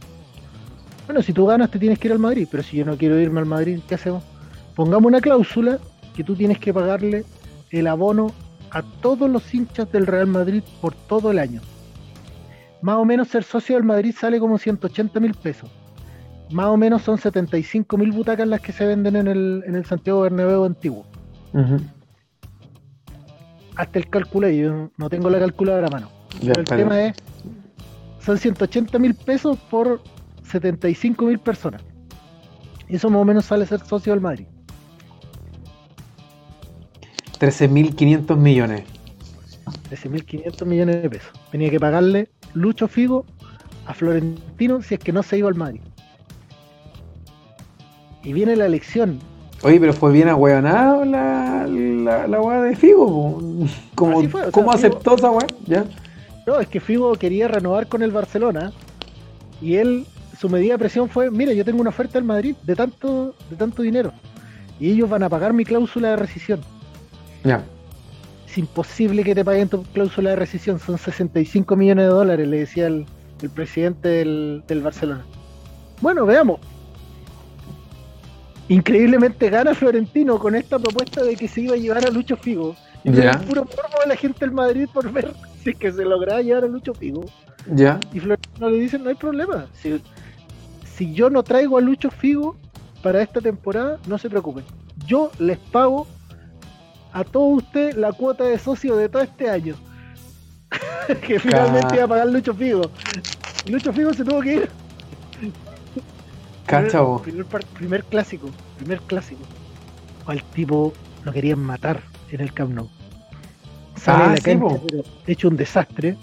Bueno, 1.05 1.21
si 1.21 1.33
tú 1.33 1.45
ganas 1.45 1.69
te 1.69 1.79
tienes 1.79 1.99
que 1.99 2.07
ir 2.07 2.13
al 2.13 2.19
Madrid, 2.19 2.47
pero 2.49 2.63
si 2.63 2.77
yo 2.77 2.85
no 2.85 2.97
quiero 2.97 3.19
irme 3.19 3.39
al 3.41 3.45
Madrid, 3.45 3.79
¿qué 3.87 3.95
hacemos? 3.95 4.23
Pongamos 4.75 5.07
una 5.07 5.19
cláusula 5.19 5.79
que 6.15 6.23
tú 6.23 6.35
tienes 6.35 6.59
que 6.59 6.73
pagarle 6.73 7.25
el 7.71 7.87
abono 7.87 8.31
a 8.71 8.81
todos 8.81 9.29
los 9.29 9.53
hinchas 9.53 9.91
del 9.91 10.07
Real 10.07 10.27
Madrid 10.27 10.63
por 10.81 10.93
todo 10.93 11.31
el 11.31 11.39
año. 11.39 11.61
Más 12.84 12.98
o 12.98 13.06
menos 13.06 13.30
ser 13.30 13.46
socio 13.46 13.78
del 13.78 13.86
Madrid 13.86 14.13
sale 14.13 14.41
como 14.41 14.58
180 14.58 15.17
mil 15.22 15.34
pesos. 15.34 15.72
Más 16.52 16.65
o 16.65 16.76
menos 16.76 17.02
son 17.02 17.17
75 17.17 17.98
mil 17.98 18.12
butacas 18.12 18.46
las 18.46 18.60
que 18.60 18.74
se 18.74 18.86
venden 18.86 19.15
en 19.15 19.28
el, 19.30 19.63
en 19.65 19.76
el 19.76 19.86
Santiago 19.86 20.19
Bernabéu 20.19 20.65
antiguo. 20.65 21.06
Hasta 23.78 24.00
el 24.00 24.10
cálculo, 24.10 24.50
yo 24.50 24.91
no 24.98 25.10
tengo 25.10 25.30
la 25.30 25.39
calculadora 25.39 25.88
a 25.88 25.91
mano. 25.91 26.10
Ya, 26.41 26.52
Pero 26.52 26.60
el 26.60 26.67
tema 26.67 27.02
es, 27.06 27.15
son 28.19 28.38
180 28.38 29.00
mil 29.00 29.15
pesos 29.15 29.58
por 29.72 30.02
75 30.43 31.24
mil 31.24 31.39
personas. 31.39 31.82
Eso 32.89 33.10
más 33.10 33.22
o 33.22 33.26
menos 33.26 33.46
sale 33.46 33.65
ser 33.65 33.80
socio 33.80 34.12
del 34.12 34.19
Madrid. 34.19 34.48
13.500 37.39 38.36
millones. 38.36 38.84
13.500 39.89 40.65
millones 40.65 41.02
de 41.02 41.10
pesos. 41.10 41.32
Tenía 41.50 41.69
que 41.69 41.80
pagarle 41.80 42.30
Lucho 42.53 42.87
Figo 42.87 43.25
a 43.87 43.93
Florentino 43.93 44.81
si 44.81 44.95
es 44.95 44.99
que 44.99 45.11
no 45.11 45.23
se 45.23 45.37
iba 45.37 45.49
al 45.49 45.55
Madrid. 45.55 45.81
Y 48.23 48.33
viene 48.33 48.55
la 48.55 48.65
elección. 48.65 49.19
Oye, 49.63 49.79
pero 49.79 49.93
fue 49.93 50.11
bien 50.11 50.27
ahueonado 50.29 51.05
la, 51.05 51.65
la, 51.67 52.27
la 52.27 52.41
weá 52.41 52.61
de 52.61 52.75
Figo. 52.75 53.05
po. 53.05 53.41
¿Cómo, 53.95 54.19
Así 54.19 54.27
fue, 54.27 54.41
o 54.41 54.43
sea, 54.45 54.51
cómo 54.51 54.67
Figo- 54.71 54.75
aceptó 54.75 55.15
esa 55.15 55.31
weá? 55.31 55.47
¿Ya? 55.65 55.85
No, 56.45 56.59
es 56.59 56.67
que 56.67 56.79
Figo 56.79 57.13
quería 57.13 57.47
renovar 57.47 57.87
con 57.87 58.01
el 58.03 58.11
Barcelona 58.11 58.71
y 59.61 59.75
él, 59.75 60.05
su 60.37 60.49
medida 60.49 60.73
de 60.73 60.79
presión 60.79 61.09
fue, 61.09 61.31
mira, 61.31 61.53
yo 61.53 61.63
tengo 61.63 61.79
una 61.79 61.89
oferta 61.89 62.17
al 62.17 62.25
Madrid 62.25 62.55
de 62.63 62.75
tanto, 62.75 63.33
de 63.49 63.55
tanto 63.55 63.81
dinero 63.81 64.11
y 64.79 64.91
ellos 64.91 65.09
van 65.09 65.23
a 65.23 65.29
pagar 65.29 65.53
mi 65.53 65.63
cláusula 65.63 66.09
de 66.09 66.15
rescisión. 66.17 66.59
Ya. 67.45 67.63
Es 68.53 68.59
imposible 68.59 69.23
que 69.23 69.33
te 69.33 69.43
paguen 69.43 69.67
tu 69.67 69.81
cláusula 69.81 70.29
de 70.29 70.35
rescisión, 70.35 70.77
son 70.79 70.99
65 70.99 71.75
millones 71.75 72.05
de 72.05 72.11
dólares, 72.11 72.47
le 72.47 72.59
decía 72.59 72.85
el, 72.85 73.07
el 73.41 73.49
presidente 73.49 74.09
del, 74.09 74.63
del 74.67 74.81
Barcelona. 74.83 75.25
Bueno, 76.01 76.23
veamos. 76.27 76.59
Increíblemente 78.67 79.49
gana 79.49 79.73
Florentino 79.73 80.37
con 80.37 80.53
esta 80.53 80.77
propuesta 80.77 81.23
de 81.23 81.35
que 81.35 81.47
se 81.47 81.61
iba 81.61 81.73
a 81.73 81.77
llevar 81.77 82.05
a 82.05 82.11
Lucho 82.11 82.37
Figo. 82.37 82.75
Y 83.03 83.17
era 83.17 83.39
puro 83.41 83.63
morbo 83.63 84.01
de 84.03 84.09
la 84.09 84.15
gente 84.15 84.41
del 84.41 84.51
Madrid 84.51 84.87
por 84.93 85.11
ver 85.11 85.33
si 85.63 85.71
es 85.71 85.75
que 85.75 85.91
se 85.91 86.05
lograba 86.05 86.39
llevar 86.43 86.65
a 86.65 86.67
Lucho 86.67 86.93
Figo. 86.93 87.25
Ya. 87.73 87.99
Y 88.13 88.19
Florentino 88.19 88.69
le 88.69 88.77
dice, 88.77 88.99
no 88.99 89.09
hay 89.09 89.15
problema. 89.15 89.65
Si, 89.73 89.99
si 90.95 91.11
yo 91.11 91.31
no 91.31 91.41
traigo 91.41 91.79
a 91.79 91.81
Lucho 91.81 92.11
Figo 92.11 92.55
para 93.01 93.23
esta 93.23 93.41
temporada, 93.41 93.97
no 94.05 94.19
se 94.19 94.29
preocupen. 94.29 94.63
Yo 95.07 95.31
les 95.39 95.57
pago 95.57 96.05
a 97.13 97.23
todos 97.23 97.63
ustedes 97.63 97.95
la 97.95 98.12
cuota 98.12 98.43
de 98.43 98.58
socio 98.60 98.95
de 98.95 99.10
todo 99.10 99.21
este 99.23 99.49
año. 99.49 99.76
que 101.28 101.39
finalmente 101.39 101.95
iba 101.95 102.06
a 102.06 102.08
pagar 102.08 102.28
Lucho 102.28 102.54
Figo. 102.54 102.89
Y 103.65 103.71
Lucho 103.71 103.93
Figo 103.93 104.13
se 104.13 104.23
tuvo 104.26 104.41
que 104.41 104.54
ir. 104.56 104.69
Cacha, 106.65 106.99
Primer, 106.99 107.04
vos. 107.04 107.21
primer, 107.21 107.45
primer 107.73 108.04
clásico. 108.06 108.49
Primer 108.78 108.99
clásico. 109.02 109.41
Al 110.26 110.43
tipo 110.43 110.93
lo 111.23 111.32
querían 111.34 111.60
matar 111.60 112.02
en 112.32 112.41
el 112.41 112.54
Camp 112.54 112.71
Nou. 112.73 112.89
Sale 113.95 114.23
Ah, 114.23 114.30
la 114.32 114.38
sí, 114.38 114.43
cancha, 114.43 114.80
pero 114.89 115.04
hecho 115.28 115.47
un 115.49 115.58
desastre. 115.58 116.17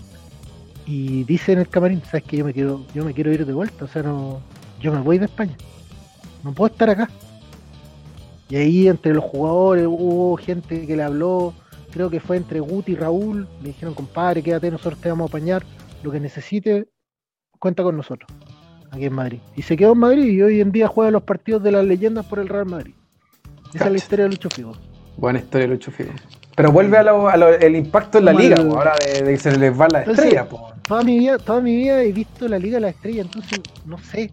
Y 0.87 1.25
dice 1.25 1.53
en 1.53 1.61
el 1.61 1.69
camarín, 1.69 2.03
sabes 2.03 2.25
que 2.25 2.39
yo 2.39 2.45
me 2.45 2.53
quiero, 2.53 2.85
yo 2.95 3.05
me 3.05 3.15
quiero 3.15 3.31
ir 3.33 3.47
de 3.47 3.53
vuelta, 3.53 3.85
o 3.85 3.89
sea 3.89 4.03
no, 4.03 4.41
yo 4.81 4.93
me 4.93 5.01
voy 5.01 5.19
de 5.19 5.27
España. 5.27 5.57
No 6.43 6.53
puedo 6.53 6.73
estar 6.73 6.91
acá. 6.91 7.09
Y 8.51 8.57
ahí 8.57 8.89
entre 8.89 9.15
los 9.15 9.23
jugadores 9.23 9.87
hubo 9.87 10.37
gente 10.37 10.85
que 10.85 10.97
le 10.97 11.05
habló, 11.05 11.55
creo 11.93 12.11
que 12.11 12.19
fue 12.19 12.37
entre 12.37 12.59
Guti 12.59 12.93
y 12.93 12.97
Raúl, 12.97 13.49
le 13.63 13.69
dijeron, 13.69 13.95
compadre, 13.95 14.43
quédate, 14.43 14.71
nosotros 14.73 15.01
te 15.01 15.09
vamos 15.09 15.29
a 15.29 15.31
apañar, 15.31 15.63
lo 16.03 16.11
que 16.11 16.19
necesite, 16.19 16.89
cuenta 17.61 17.85
con 17.85 17.97
nosotros, 17.97 18.29
aquí 18.91 19.05
en 19.05 19.13
Madrid. 19.13 19.39
Y 19.55 19.63
se 19.63 19.77
quedó 19.77 19.93
en 19.93 19.99
Madrid 19.99 20.25
y 20.25 20.43
hoy 20.43 20.61
en 20.61 20.73
día 20.73 20.89
juega 20.89 21.13
los 21.13 21.23
partidos 21.23 21.63
de 21.63 21.71
las 21.71 21.85
leyendas 21.85 22.27
por 22.27 22.41
el 22.41 22.49
Real 22.49 22.67
Madrid. 22.67 22.95
Esa 23.73 23.85
es 23.85 23.91
la 23.93 23.99
historia 23.99 24.25
de 24.25 24.31
Lucho 24.31 24.51
Figo. 24.51 24.73
Buena 25.17 25.39
historia 25.39 25.69
de 25.69 25.75
Lucho 25.75 25.93
Figo. 25.93 26.11
Pero 26.57 26.73
vuelve 26.73 26.97
a 26.99 27.05
lo, 27.05 27.29
a 27.29 27.35
el 27.35 27.77
impacto 27.77 28.19
en 28.19 28.25
la 28.25 28.33
liga, 28.33 28.57
po, 28.57 28.77
ahora 28.77 28.95
de, 28.99 29.23
de 29.23 29.33
que 29.33 29.39
se 29.39 29.57
les 29.57 29.81
va 29.81 29.87
la 29.89 30.01
Entonces, 30.01 30.25
estrella, 30.25 30.49
po. 30.49 30.73
Toda 30.89 31.05
mi 31.05 31.21
vida, 31.21 31.39
toda 31.39 31.61
mi 31.61 31.77
vida 31.77 32.03
he 32.03 32.11
visto 32.11 32.49
la 32.49 32.59
Liga 32.59 32.79
de 32.79 32.81
las 32.81 32.97
Estrellas, 32.97 33.27
entonces 33.27 33.61
no 33.87 33.97
sé 33.99 34.33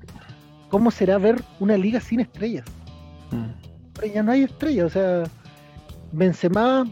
cómo 0.70 0.90
será 0.90 1.20
ver 1.20 1.40
una 1.60 1.78
liga 1.78 2.00
sin 2.00 2.20
estrellas. 2.20 2.66
Mm. 3.30 3.67
Ya 4.14 4.24
no 4.24 4.32
hay 4.32 4.44
estrellas, 4.44 4.86
o 4.86 4.90
sea, 4.90 5.24
Benzema 6.12 6.86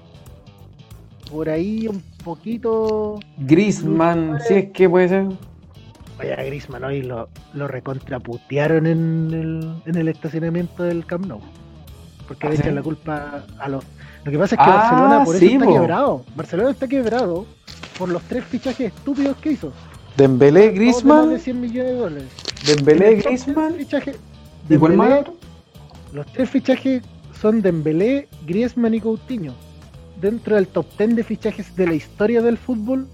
por 1.32 1.50
ahí 1.50 1.88
un 1.88 2.02
poquito. 2.24 3.20
Griezmann, 3.38 4.40
si 4.48 4.54
es 4.56 4.72
que 4.72 4.90
puede 4.90 5.10
ser. 5.10 5.26
Vaya 6.18 6.36
Griezmann 6.38 6.84
hoy 6.84 7.02
lo, 7.02 7.30
lo 7.54 7.68
recontraputearon 7.68 8.88
en 8.88 9.30
el, 9.34 9.74
en 9.86 9.96
el 9.98 10.08
estacionamiento 10.08 10.84
del 10.84 11.06
Camp 11.06 11.26
Nou. 11.26 11.40
Porque 12.28 12.48
¿Ah, 12.48 12.50
le 12.52 12.56
sí? 12.56 12.62
echan 12.64 12.76
la 12.76 12.82
culpa 12.84 13.44
a 13.60 13.70
los. 13.70 13.84
Lo 14.24 14.32
que 14.32 14.38
pasa 14.40 14.56
es 14.56 14.60
que 14.62 14.70
Ah, 14.70 14.76
Barcelona 14.78 15.24
por 15.26 15.36
eso 15.36 15.46
sí, 15.46 15.54
está 15.54 15.66
quebrado. 15.68 16.26
Barcelona 16.36 16.70
está 16.72 16.88
quebrado 16.88 17.46
por 18.00 18.10
los 18.10 18.22
tres 18.24 18.44
fichajes 18.46 18.94
estúpidos 18.94 19.38
que 19.38 19.52
hizo. 19.52 19.72
Dembélé, 20.18 20.70
Todos 20.70 21.28
de 21.28 21.34
de 21.34 21.40
100 21.40 21.62
millones 21.62 21.92
de 21.92 21.98
dólares. 21.98 22.28
Dembélé, 22.66 23.08
En 23.08 23.14
el 23.18 23.24
top 23.24 23.24
ten 23.24 23.32
Griezmann, 23.44 23.74
fichaje- 23.76 24.16
¿y 24.70 24.78
cuál 24.78 24.92
Dembélé, 24.92 24.96
más? 25.22 25.26
Los 26.16 26.26
tres 26.28 26.50
fichajes 26.50 27.04
son 27.40 27.62
Dembélé, 27.62 28.30
Griezmann 28.48 28.94
y 28.94 29.02
Coutinho. 29.02 29.54
Dentro 30.22 30.56
del 30.56 30.68
top 30.68 30.86
10 30.98 31.16
de 31.18 31.24
fichajes 31.26 31.76
de 31.76 31.88
la 31.88 31.94
historia 31.94 32.42
del 32.42 32.58
fútbol, 32.58 33.06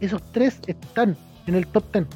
esos 0.00 0.20
tres 0.32 0.60
están 0.66 1.16
en 1.46 1.54
el 1.54 1.66
top 1.66 1.84
10. 1.92 2.06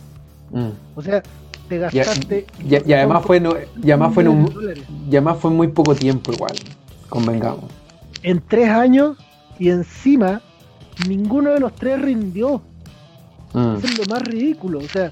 Mm. 0.51 0.69
O 0.95 1.01
sea, 1.03 1.23
te 1.71 1.77
Y, 1.77 1.79
gastaste. 1.79 2.47
y- 2.63 2.91
y 2.91 2.93
además 2.93 3.25
fue, 3.25 3.41
no- 3.41 3.55
y 3.83 3.91
además 3.91 4.13
fue 4.13 4.25
en 4.25 4.29
un, 4.29 4.53
y 5.07 5.17
además 5.17 5.39
fue 5.41 5.51
muy 5.51 5.69
poco 5.69 5.95
tiempo 5.95 6.33
igual, 6.33 6.55
convengamos. 7.09 7.65
En 8.23 8.43
tres 8.47 8.69
años 8.69 9.17
y 9.59 9.71
encima 9.71 10.43
ninguno 11.09 11.51
de 11.51 11.61
los 11.61 11.75
tres 11.75 12.01
rindió. 12.03 12.61
Mm. 13.55 13.77
Eso 13.79 13.87
es 13.87 13.99
lo 13.99 14.05
más 14.15 14.23
ridículo. 14.23 14.81
O 14.81 14.89
sea, 14.89 15.11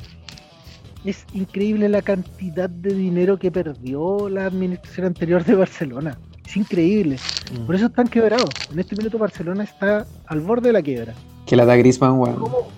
es 1.04 1.26
increíble 1.34 1.88
la 1.88 2.02
cantidad 2.02 2.68
de 2.68 2.94
dinero 2.94 3.38
que 3.38 3.50
perdió 3.50 4.28
la 4.28 4.46
administración 4.46 5.06
anterior 5.06 5.44
de 5.44 5.54
Barcelona. 5.54 6.18
Es 6.46 6.56
increíble. 6.56 7.18
Mm. 7.52 7.66
Por 7.66 7.74
eso 7.74 7.86
están 7.86 8.08
quebrados. 8.08 8.50
En 8.72 8.78
este 8.78 8.96
minuto 8.96 9.18
Barcelona 9.18 9.64
está 9.64 10.06
al 10.26 10.40
borde 10.40 10.68
de 10.68 10.72
la 10.72 10.82
quiebra. 10.82 11.14
Que 11.46 11.56
la 11.56 11.64
da 11.64 11.76
Griezmann, 11.76 12.18
weón. 12.18 12.36
¿Cómo, 12.36 12.68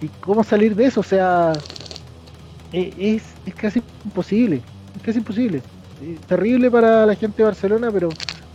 ¿Y 0.00 0.08
cómo 0.20 0.42
salir 0.42 0.74
de 0.74 0.86
eso? 0.86 1.00
O 1.00 1.04
sea, 1.04 1.52
e- 2.72 2.92
es, 2.98 3.22
es 3.46 3.54
casi 3.54 3.82
imposible. 4.04 4.60
Es 4.96 5.02
casi 5.02 5.18
imposible. 5.18 5.62
Es 6.04 6.20
terrible 6.26 6.70
para 6.70 7.06
la 7.06 7.14
gente 7.14 7.38
de 7.38 7.44
Barcelona, 7.44 7.90
pero 7.92 8.08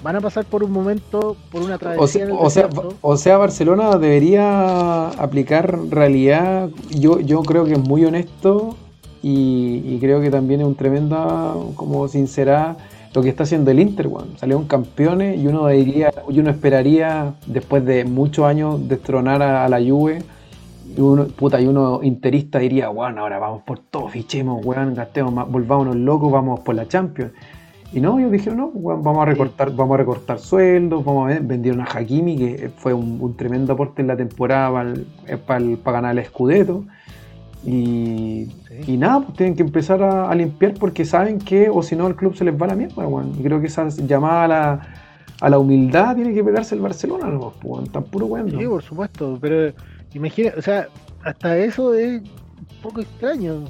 van 0.03 0.17
a 0.17 0.21
pasar 0.21 0.43
por 0.45 0.63
un 0.63 0.71
momento, 0.71 1.37
por 1.49 1.61
una 1.61 1.75
O 1.75 1.79
travesía 1.79 2.07
sea, 2.07 2.23
en 2.23 2.29
el 2.31 2.37
o, 2.37 2.49
sea, 2.49 2.69
o 3.01 3.17
sea, 3.17 3.37
Barcelona 3.37 3.97
debería 3.97 5.09
aplicar 5.09 5.79
realidad. 5.89 6.69
Yo, 6.89 7.21
yo 7.21 7.41
creo 7.43 7.63
que 7.63 7.73
es 7.73 7.79
muy 7.79 8.03
honesto 8.03 8.75
y, 9.21 9.81
y 9.85 9.97
creo 9.99 10.21
que 10.21 10.29
también 10.29 10.61
es 10.61 10.67
un 10.67 10.75
tremenda, 10.75 11.53
como 11.75 12.07
sincera, 12.07 12.77
lo 13.13 13.23
que 13.23 13.29
está 13.29 13.43
haciendo 13.43 13.71
el 13.71 13.79
Inter, 13.79 14.07
weón. 14.07 14.37
Salieron 14.37 14.65
campeones 14.65 15.39
y 15.39 15.47
uno 15.47 15.67
diría, 15.67 16.11
y 16.29 16.39
uno 16.39 16.51
esperaría, 16.51 17.33
después 17.47 17.83
de 17.85 18.05
muchos 18.05 18.45
años, 18.45 18.87
destronar 18.87 19.41
a, 19.41 19.65
a 19.65 19.69
la 19.69 19.79
Juve 19.79 20.19
Y 20.95 21.01
uno, 21.01 21.25
puta, 21.25 21.59
y 21.59 21.67
uno 21.67 22.01
interista 22.03 22.59
diría, 22.59 22.89
bueno, 22.89 23.21
ahora 23.21 23.39
vamos 23.39 23.63
por 23.63 23.79
todo, 23.79 24.07
fichemos, 24.07 24.63
weón, 24.65 24.93
gastemos 24.93 25.33
más, 25.33 25.49
volvámonos 25.49 25.95
locos, 25.95 26.31
vamos 26.31 26.59
por 26.59 26.75
la 26.75 26.87
Champions. 26.87 27.31
Y 27.93 28.01
no, 28.01 28.19
ellos 28.19 28.31
dijeron, 28.31 28.57
no, 28.57 28.65
weón, 28.67 29.01
vamos 29.01 29.21
a 29.23 29.25
recortar, 29.25 29.73
vamos 29.73 29.95
a 29.95 29.97
recortar 29.97 30.39
sueldos, 30.39 31.03
vamos 31.05 31.25
a 31.25 31.33
ver, 31.33 31.41
vendieron 31.41 31.81
a 31.81 31.85
Hakimi, 31.85 32.37
que 32.37 32.69
fue 32.75 32.93
un, 32.93 33.35
tremendo 33.37 33.73
aporte 33.73 34.01
en 34.01 34.07
la 34.09 34.17
temporada 34.17 34.71
para, 35.45 35.63
eh, 35.63 35.77
ganar 35.83 36.17
el 36.17 36.25
Scudetto. 36.25 36.83
Y, 37.69 38.49
y, 38.87 38.95
nada, 38.95 39.25
pues 39.25 39.35
tienen 39.35 39.53
que 39.57 39.61
empezar 39.61 40.01
a, 40.01 40.33
limpiar 40.33 40.75
porque 40.75 41.03
saben 41.03 41.37
que, 41.37 41.69
o 41.69 41.83
si 41.83 41.97
no, 41.97 42.07
el 42.07 42.15
club 42.15 42.33
se 42.33 42.45
les 42.45 42.55
va 42.55 42.65
la 42.65 42.75
mierda, 42.75 43.05
weón. 43.05 43.33
Y 43.37 43.43
creo 43.43 43.59
que 43.59 43.67
esa 43.67 43.89
llamada 43.89 44.45
a 44.45 44.47
la, 44.47 44.87
a 45.41 45.49
la 45.49 45.59
humildad 45.59 46.15
tiene 46.15 46.33
que 46.33 46.45
pegarse 46.45 46.75
el 46.75 46.81
Barcelona, 46.81 47.27
no, 47.27 47.51
pues, 47.59 47.91
tan 47.91 48.05
puro 48.05 48.27
weón. 48.27 48.51
Sí, 48.51 48.65
por 48.65 48.81
supuesto, 48.81 49.37
pero 49.41 49.73
imagina, 50.13 50.53
o 50.57 50.61
sea, 50.61 50.87
hasta 51.25 51.57
eso 51.57 51.93
es 51.93 52.21
un 52.21 52.81
poco 52.81 53.01
extraño. 53.01 53.65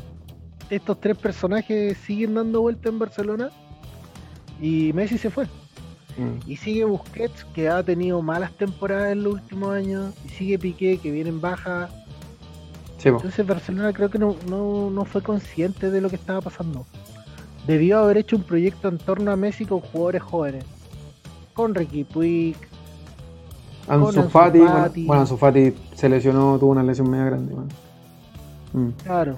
Estos 0.69 1.01
tres 1.01 1.17
personajes 1.17 1.97
siguen 1.97 2.35
dando 2.35 2.61
vuelta 2.61 2.89
en 2.89 2.99
Barcelona 2.99 3.49
y 4.61 4.93
Messi 4.93 5.17
se 5.17 5.31
fue. 5.31 5.45
Mm. 6.17 6.37
Y 6.45 6.55
sigue 6.57 6.85
Busquets, 6.85 7.45
que 7.45 7.67
ha 7.67 7.81
tenido 7.81 8.21
malas 8.21 8.51
temporadas 8.53 9.13
en 9.13 9.23
los 9.23 9.33
últimos 9.33 9.73
años. 9.73 10.13
Y 10.23 10.29
sigue 10.29 10.59
Piqué, 10.59 10.99
que 10.99 11.09
viene 11.09 11.29
en 11.31 11.41
baja. 11.41 11.89
Entonces 13.03 13.45
Barcelona 13.45 13.93
creo 13.93 14.09
que 14.09 14.17
no, 14.17 14.35
no, 14.47 15.05
fue 15.05 15.21
consciente 15.21 15.91
de 15.91 16.01
lo 16.01 16.09
que 16.09 16.15
estaba 16.15 16.41
pasando. 16.41 16.85
Debió 17.65 17.99
haber 17.99 18.17
hecho 18.17 18.35
un 18.35 18.43
proyecto 18.43 18.87
en 18.87 18.97
torno 18.97 19.31
a 19.31 19.35
Messi 19.35 19.65
con 19.65 19.81
jugadores 19.81 20.23
jóvenes. 20.23 20.65
Con 21.53 21.75
Ricky 21.75 22.03
Puig. 22.03 22.55
Ansu 23.87 24.23
Fati. 24.29 24.59
Bueno, 25.05 25.21
Ansu 25.21 25.37
Fati 25.37 25.73
se 25.93 26.09
lesionó, 26.09 26.57
tuvo 26.59 26.71
una 26.71 26.83
lesión 26.83 27.09
media 27.09 27.25
grande. 27.25 27.55
Mm. 28.73 28.89
Claro, 29.03 29.37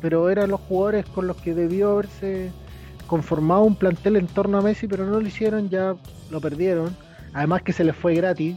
pero 0.00 0.30
eran 0.30 0.50
los 0.50 0.60
jugadores 0.60 1.06
con 1.06 1.26
los 1.26 1.36
que 1.36 1.54
debió 1.54 1.92
haberse 1.92 2.50
conformado 3.06 3.62
un 3.62 3.74
plantel 3.74 4.16
en 4.16 4.26
torno 4.26 4.58
a 4.58 4.62
Messi, 4.62 4.86
pero 4.86 5.04
no 5.04 5.20
lo 5.20 5.26
hicieron, 5.26 5.68
ya 5.68 5.96
lo 6.30 6.40
perdieron. 6.40 6.96
Además 7.32 7.62
que 7.62 7.72
se 7.72 7.84
les 7.84 7.96
fue 7.96 8.14
gratis. 8.14 8.56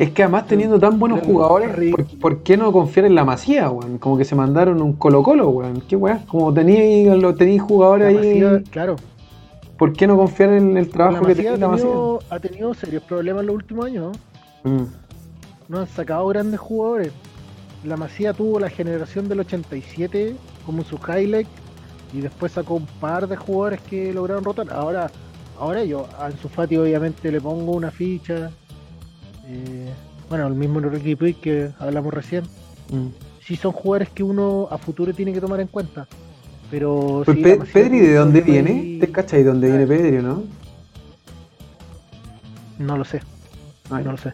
Es 0.00 0.12
que 0.12 0.22
además 0.22 0.46
teniendo 0.46 0.80
tan 0.80 0.98
buenos 0.98 1.20
jugadores, 1.20 1.94
¿por, 2.18 2.42
qué 2.42 2.56
no 2.56 2.72
confiar 2.72 3.04
en 3.04 3.14
la 3.14 3.22
Masía, 3.22 3.68
weón? 3.68 3.98
Como 3.98 4.16
que 4.16 4.24
se 4.24 4.34
mandaron 4.34 4.80
un 4.80 4.94
Colo 4.94 5.22
Colo, 5.22 5.50
weón. 5.50 5.82
¿Qué 5.82 5.94
weón? 5.94 6.20
Como 6.20 6.54
tenéis 6.54 7.06
lo 7.08 7.34
jugadores 7.58 8.16
ahí. 8.16 8.64
claro. 8.70 8.96
¿Por 9.76 9.92
qué 9.92 10.06
no 10.06 10.16
confiar 10.16 10.54
en 10.54 10.78
el 10.78 10.88
trabajo 10.88 11.26
que 11.26 11.34
tiene 11.34 11.58
la 11.58 11.68
Masía? 11.68 11.90
Ha 12.30 12.38
tenido 12.38 12.72
serios 12.72 13.02
problemas 13.02 13.42
en 13.42 13.48
los 13.48 13.56
últimos 13.56 13.84
años. 13.84 14.16
¿no? 14.64 14.70
Mm. 14.70 14.86
no 15.68 15.80
han 15.80 15.86
sacado 15.86 16.26
grandes 16.28 16.58
jugadores. 16.58 17.12
La 17.84 17.98
Masía 17.98 18.32
tuvo 18.32 18.58
la 18.58 18.70
generación 18.70 19.28
del 19.28 19.40
87 19.40 20.34
como 20.64 20.82
su 20.82 20.96
highlight 20.96 21.48
y 22.14 22.22
después 22.22 22.52
sacó 22.52 22.76
un 22.76 22.86
par 22.86 23.28
de 23.28 23.36
jugadores 23.36 23.82
que 23.82 24.14
lograron 24.14 24.44
rotar. 24.44 24.72
Ahora, 24.72 25.10
ahora 25.58 25.84
yo 25.84 26.06
a 26.18 26.24
Ansu 26.24 26.48
Fati 26.48 26.78
obviamente 26.78 27.30
le 27.30 27.38
pongo 27.38 27.72
una 27.72 27.90
ficha. 27.90 28.50
Eh, 29.50 29.92
bueno, 30.28 30.46
el 30.46 30.54
mismo 30.54 30.78
Enrique 30.78 31.16
Puig 31.16 31.40
que 31.40 31.70
hablamos 31.78 32.14
recién. 32.14 32.44
Mm. 32.90 33.08
Sí 33.40 33.56
son 33.56 33.72
jugadores 33.72 34.10
que 34.10 34.22
uno 34.22 34.68
a 34.70 34.78
futuro 34.78 35.12
tiene 35.12 35.32
que 35.32 35.40
tomar 35.40 35.60
en 35.60 35.66
cuenta. 35.66 36.06
Pero 36.70 37.22
pues 37.24 37.36
Pedri, 37.72 37.98
¿de 37.98 38.14
dónde 38.14 38.42
viene? 38.42 38.98
¿Te 39.00 39.10
cachas 39.10 39.40
de 39.40 39.44
dónde 39.44 39.68
viene 39.68 39.86
Pedri 39.86 40.18
o 40.18 40.22
no? 40.22 40.44
No 42.78 42.96
lo 42.96 43.04
sé. 43.04 43.20
no 43.90 44.12
lo 44.12 44.16
sé. 44.16 44.32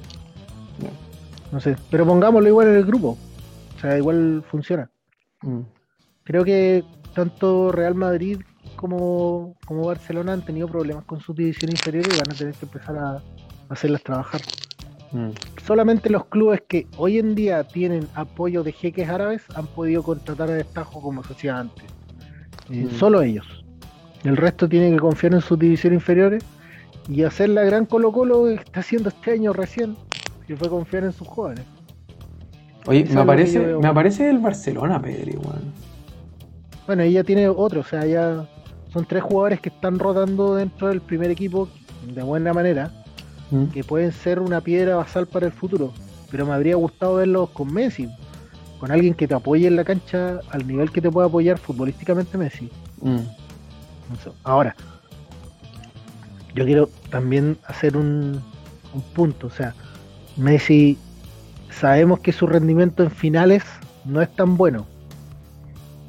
No. 1.51 1.61
sé. 1.61 1.77
Pero 1.91 2.05
pongámoslo 2.05 2.49
igual 2.49 2.69
en 2.69 2.77
el 2.77 2.85
grupo. 2.85 3.17
O 3.77 3.81
sea, 3.81 3.97
igual 3.97 4.45
funciona. 4.51 4.91
Mm. 5.41 5.61
Creo 6.25 6.45
que 6.45 6.85
tanto 7.15 7.73
Real 7.73 7.95
Madrid 7.95 8.41
como, 8.77 9.57
como 9.65 9.87
Barcelona 9.87 10.35
han 10.35 10.45
tenido 10.45 10.69
problemas 10.69 11.05
con 11.05 11.21
sus 11.21 11.35
divisiones 11.35 11.81
inferiores 11.81 12.15
y 12.15 12.19
van 12.19 12.31
a 12.31 12.35
tener 12.35 12.55
que 12.55 12.67
empezar 12.67 12.99
a, 12.99 13.23
hacerlas 13.69 14.03
trabajar. 14.03 14.41
Mm. 15.13 15.31
Solamente 15.65 16.11
los 16.11 16.27
clubes 16.27 16.63
que 16.67 16.87
hoy 16.97 17.19
en 17.19 17.35
día 17.35 17.65
tienen 17.65 18.09
apoyo 18.15 18.63
de 18.63 18.73
jeques 18.73 19.09
árabes 19.09 19.43
han 19.55 19.67
podido 19.67 20.03
contratar 20.03 20.51
a 20.51 20.55
destajo 20.55 21.01
como 21.01 21.23
se 21.25 21.33
hacía 21.33 21.59
antes. 21.59 21.85
Eh, 22.71 22.85
mm. 22.85 22.91
Solo 22.91 23.23
ellos. 23.23 23.65
El 24.25 24.37
resto 24.37 24.69
tiene 24.69 24.91
que 24.91 24.99
confiar 24.99 25.35
en 25.35 25.41
sus 25.41 25.59
divisiones 25.59 25.99
inferiores 25.99 26.45
y 27.09 27.23
hacer 27.23 27.51
la 27.51 27.63
gran 27.63 27.87
Colo 27.87 28.11
Colo 28.13 28.45
que 28.45 28.55
está 28.55 28.81
haciendo 28.81 29.09
este 29.09 29.33
año 29.33 29.53
recién, 29.53 29.97
que 30.47 30.57
fue 30.57 30.69
confiar 30.69 31.05
en 31.05 31.13
sus 31.13 31.29
jóvenes. 31.29 31.65
Oye, 32.87 33.05
me 33.05 33.21
aparece, 33.21 33.59
me 33.59 33.89
aparece 33.89 34.31
el 34.31 34.39
Barcelona, 34.39 35.01
Pedro, 35.01 35.31
igual. 35.31 35.61
Bueno, 36.87 37.03
ella 37.03 37.25
tiene 37.25 37.49
otro, 37.49 37.81
o 37.81 37.85
sea, 37.85 38.07
ya 38.07 38.47
son 38.93 39.05
tres 39.07 39.23
jugadores 39.23 39.61
que 39.61 39.71
están 39.71 39.99
rotando 39.99 40.55
dentro 40.55 40.89
del 40.89 41.01
primer 41.01 41.31
equipo 41.31 41.69
de 42.15 42.23
buena 42.23 42.53
manera, 42.53 42.91
mm. 43.51 43.67
que 43.67 43.85
pueden 43.85 44.13
ser 44.13 44.41
una 44.41 44.61
piedra 44.61 44.97
basal 44.97 45.27
para 45.27 45.47
el 45.47 45.53
futuro. 45.53 45.93
Pero 46.31 46.47
me 46.47 46.53
habría 46.53 46.77
gustado 46.77 47.17
verlos 47.17 47.51
con 47.51 47.73
Messi, 47.73 48.09
con 48.81 48.91
alguien 48.91 49.15
que 49.15 49.29
te 49.29 49.35
apoye 49.35 49.67
en 49.67 49.77
la 49.77 49.85
cancha 49.85 50.41
al 50.51 50.67
nivel 50.67 50.91
que 50.91 51.01
te 51.01 51.11
pueda 51.11 51.29
apoyar 51.29 51.59
futbolísticamente 51.59 52.37
Messi. 52.37 52.71
Mm. 53.01 53.21
Ahora, 54.45 54.75
yo 56.55 56.65
quiero 56.65 56.89
también 57.11 57.59
hacer 57.67 57.97
un, 57.97 58.41
un 58.95 59.03
punto, 59.15 59.49
o 59.49 59.51
sea, 59.51 59.75
Messi 60.37 60.97
sabemos 61.71 62.21
que 62.21 62.33
su 62.33 62.47
rendimiento 62.47 63.03
en 63.03 63.11
finales 63.11 63.63
no 64.05 64.23
es 64.23 64.35
tan 64.35 64.57
bueno 64.57 64.87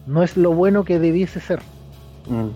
no 0.07 0.23
es 0.23 0.37
lo 0.37 0.53
bueno 0.53 0.83
que 0.83 0.99
debiese 0.99 1.39
ser. 1.39 1.59
Mm. 2.27 2.47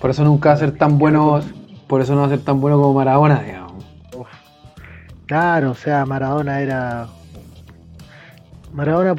Por 0.00 0.10
eso 0.10 0.24
nunca 0.24 0.50
va 0.50 0.54
a 0.54 0.58
ser 0.58 0.72
tan 0.72 0.98
bueno, 0.98 1.40
por 1.86 2.00
eso 2.00 2.14
no 2.14 2.20
va 2.20 2.26
a 2.26 2.30
ser 2.30 2.40
tan 2.40 2.60
bueno 2.60 2.76
como 2.76 2.94
Maradona, 2.94 3.42
digamos. 3.42 3.84
Claro, 5.26 5.70
o 5.70 5.74
sea, 5.74 6.04
Maradona 6.04 6.60
era. 6.60 7.08
Maradona 8.72 9.14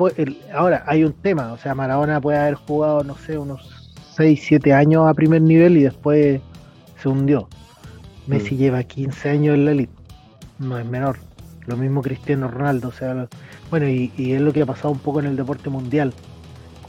ahora 0.54 0.84
hay 0.86 1.04
un 1.04 1.14
tema, 1.14 1.54
o 1.54 1.58
sea, 1.58 1.74
Maradona 1.74 2.20
puede 2.20 2.38
haber 2.38 2.56
jugado, 2.56 3.04
no 3.04 3.16
sé, 3.16 3.38
unos 3.38 3.94
6, 4.16 4.44
7 4.44 4.74
años 4.74 5.08
a 5.08 5.14
primer 5.14 5.42
nivel 5.42 5.78
y 5.78 5.84
después 5.84 6.42
se 7.02 7.10
hundió. 7.10 7.48
Messi 8.28 8.56
mm. 8.56 8.58
lleva 8.58 8.84
15 8.84 9.30
años 9.30 9.56
en 9.56 9.66
la 9.66 9.72
elite, 9.72 9.94
no 10.60 10.78
es 10.78 10.86
menor. 10.86 11.18
Lo 11.68 11.78
mismo 11.78 12.02
Cristiano 12.02 12.48
Ronaldo, 12.48 12.90
o 12.90 12.92
sea, 12.92 13.28
bueno, 13.72 13.88
y 13.88 14.12
es 14.18 14.42
lo 14.42 14.54
que 14.54 14.62
ha 14.62 14.66
pasado 14.66 14.92
un 14.92 15.00
poco 15.00 15.20
en 15.22 15.26
el 15.28 15.36
deporte 15.36 15.70
mundial 15.70 16.14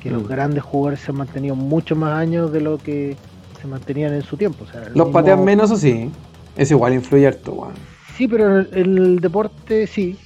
que 0.07 0.13
los 0.13 0.23
mm. 0.23 0.29
grandes 0.29 0.63
jugadores 0.63 1.01
se 1.01 1.11
han 1.11 1.19
mantenido 1.19 1.57
mucho 1.57 1.97
más 1.97 2.13
años 2.13 2.53
de 2.53 2.61
lo 2.61 2.79
que 2.79 3.17
se 3.61 3.67
mantenían 3.67 4.15
en 4.15 4.23
su 4.23 4.37
tiempo. 4.37 4.65
los 4.95 5.09
patean 5.09 5.45
menos, 5.45 5.71
o 5.71 5.77
sí. 5.77 6.11
Es 6.57 6.71
igual, 6.71 6.95
influye 6.95 7.27
harto, 7.27 7.69
Sí, 8.17 8.27
pero 8.27 8.61
en 8.61 8.69
el, 8.73 9.19
deporte 9.19 9.87
sí, 9.87 10.17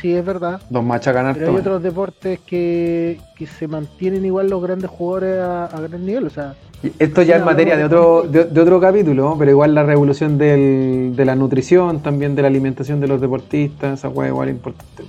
sí, 0.00 0.12
es 0.12 0.24
verdad. 0.24 0.60
Los 0.70 0.82
machacan 0.82 1.26
harto. 1.26 1.40
Pero 1.40 1.52
hay 1.52 1.58
otros 1.58 1.82
deportes 1.82 2.40
que, 2.40 3.20
se 3.58 3.68
mantienen 3.68 4.24
igual 4.24 4.50
los 4.50 4.60
grandes 4.60 4.90
jugadores 4.90 5.38
a, 5.40 5.80
gran 5.80 6.04
nivel, 6.04 6.26
o 6.26 6.30
sea. 6.30 6.54
Esto 6.98 7.22
ya 7.22 7.36
es 7.36 7.44
materia 7.44 7.76
de 7.76 7.84
otro, 7.84 8.22
de, 8.22 8.60
otro 8.60 8.80
capítulo, 8.80 9.36
pero 9.38 9.50
igual 9.50 9.74
la 9.74 9.84
revolución 9.84 10.38
del, 10.38 11.14
de 11.14 11.24
la 11.24 11.34
nutrición, 11.34 12.00
también 12.00 12.34
de 12.34 12.42
la 12.42 12.48
alimentación 12.48 13.00
de 13.00 13.08
los 13.08 13.20
deportistas, 13.20 14.00
esa 14.00 14.08
hueá 14.08 14.28
igual 14.28 14.50
importante. 14.50 15.04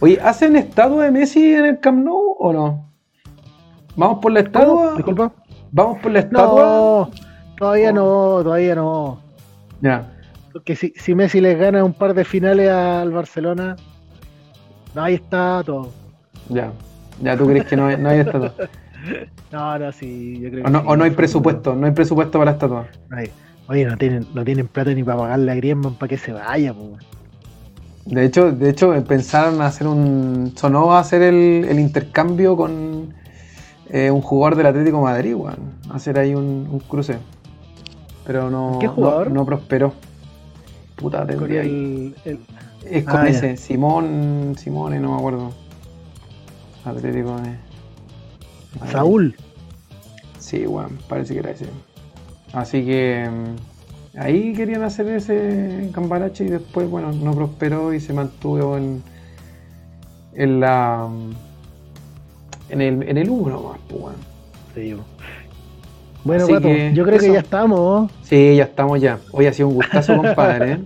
Oye, 0.00 0.20
¿hacen 0.20 0.56
estado 0.56 1.00
de 1.00 1.10
Messi 1.10 1.54
en 1.54 1.64
el 1.64 1.80
Camp 1.80 2.04
Nou 2.04 2.36
o 2.38 2.52
no? 2.52 2.84
¿Vamos 3.96 4.18
por 4.18 4.32
la 4.32 4.40
estatua? 4.40 4.94
Disculpa. 4.96 5.32
¿Vamos 5.74 5.98
por 5.98 6.12
la 6.12 6.20
estatua? 6.20 6.62
No, 6.62 7.10
todavía 7.58 7.92
no, 7.92 8.40
todavía 8.44 8.76
no. 8.76 9.20
Ya. 9.80 10.08
Porque 10.52 10.76
si, 10.76 10.92
si 10.94 11.16
Messi 11.16 11.40
les 11.40 11.58
gana 11.58 11.82
un 11.82 11.92
par 11.92 12.14
de 12.14 12.24
finales 12.24 12.70
al 12.70 13.10
Barcelona, 13.10 13.74
ahí 14.94 15.14
está 15.14 15.64
todo. 15.66 15.90
Ya. 16.48 16.70
Ya, 17.20 17.36
¿tú 17.36 17.46
crees 17.46 17.64
que 17.64 17.76
no 17.76 17.86
hay, 17.86 17.96
no 17.96 18.08
hay 18.08 18.20
estatua? 18.20 18.54
no, 19.52 19.78
no, 19.80 19.90
sí, 19.90 20.38
yo 20.42 20.50
creo 20.50 20.64
o 20.64 20.70
no, 20.70 20.78
O 20.86 20.96
no 20.96 21.02
hay 21.02 21.10
presupuesto, 21.10 21.74
no 21.74 21.86
hay 21.86 21.92
presupuesto 21.92 22.38
para 22.38 22.52
la 22.52 22.54
estatua. 22.54 22.86
Oye, 23.66 23.84
no 23.84 23.96
tienen, 23.96 24.28
no 24.32 24.44
tienen 24.44 24.68
plata 24.68 24.94
ni 24.94 25.02
para 25.02 25.18
pagarle 25.18 25.50
a 25.50 25.54
Griezmann 25.56 25.94
para 25.94 26.08
que 26.08 26.18
se 26.18 26.32
vaya, 26.32 26.72
pues. 26.72 27.04
De 28.04 28.24
hecho, 28.24 28.52
de 28.52 28.70
hecho, 28.70 28.94
pensaron 29.08 29.60
hacer 29.60 29.88
un. 29.88 30.52
Sonó 30.54 30.94
hacer 30.94 31.22
el, 31.22 31.64
el 31.68 31.80
intercambio 31.80 32.56
con 32.56 33.12
eh, 33.90 34.10
un 34.10 34.22
jugador 34.22 34.56
del 34.56 34.66
Atlético 34.66 35.00
Madrid, 35.00 35.34
weón. 35.34 35.74
Hacer 35.90 36.18
ahí 36.18 36.34
un, 36.34 36.80
cruce. 36.88 37.18
Pero 38.26 38.50
no, 38.50 38.78
¿Qué 38.80 38.88
jugador? 38.88 39.30
no, 39.30 39.44
prosperó. 39.44 39.92
Puta, 40.96 41.26
tendría 41.26 41.62
el, 41.62 42.14
Es 42.84 43.04
con 43.04 43.20
ah, 43.20 43.28
ese, 43.28 43.56
Simón, 43.56 44.54
Simone, 44.56 45.00
no 45.00 45.12
me 45.12 45.16
acuerdo. 45.16 45.52
Atlético 46.84 47.36
de... 47.40 47.56
Saúl. 48.90 49.36
Sí, 50.38 50.66
weón, 50.66 50.98
parece 51.08 51.34
que 51.34 51.40
era 51.40 51.50
ese. 51.50 51.66
Así 52.52 52.84
que 52.84 53.28
mm, 53.28 54.18
ahí 54.18 54.52
querían 54.52 54.82
hacer 54.82 55.08
ese 55.08 55.90
cambarache 55.92 56.44
y 56.44 56.48
después, 56.48 56.88
bueno, 56.88 57.12
no 57.12 57.34
prosperó 57.34 57.92
y 57.92 58.00
se 58.00 58.12
mantuvo 58.12 58.76
en, 58.76 59.02
en 60.34 60.60
la. 60.60 61.08
En 62.68 62.80
el, 62.80 63.02
en 63.02 63.18
el 63.18 63.30
1 63.30 63.60
más, 63.60 63.78
pues, 63.88 64.16
Sí, 64.74 64.96
bueno, 66.24 66.48
Pato, 66.48 66.68
yo 66.68 67.04
creo 67.04 67.18
que 67.18 67.32
ya 67.32 67.40
estamos. 67.40 68.10
Sí, 68.22 68.56
ya 68.56 68.64
estamos 68.64 68.98
ya. 69.00 69.18
Hoy 69.30 69.46
ha 69.46 69.52
sido 69.52 69.68
un 69.68 69.74
gustazo, 69.74 70.16
compadre. 70.22 70.72
¿eh? 70.72 70.78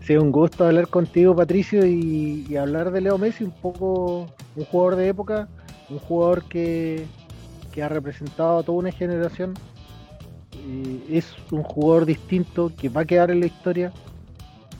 Sí, 0.00 0.16
un 0.16 0.32
gusto 0.32 0.64
hablar 0.64 0.88
contigo, 0.88 1.36
Patricio, 1.36 1.84
y, 1.84 2.56
hablar 2.56 2.90
de 2.90 3.02
Leo 3.02 3.18
Messi, 3.18 3.44
un 3.44 3.50
poco 3.50 4.26
un 4.56 4.64
jugador 4.64 4.96
de 4.96 5.08
época, 5.08 5.48
un 5.90 5.98
jugador 5.98 6.44
que, 6.44 7.04
que 7.72 7.82
ha 7.82 7.90
representado 7.90 8.58
a 8.58 8.62
toda 8.62 8.78
una 8.78 8.90
generación. 8.90 9.52
es 11.10 11.34
un 11.50 11.62
jugador 11.62 12.06
distinto 12.06 12.72
que 12.74 12.88
va 12.88 13.02
a 13.02 13.04
quedar 13.04 13.30
en 13.30 13.40
la 13.40 13.46
historia 13.46 13.92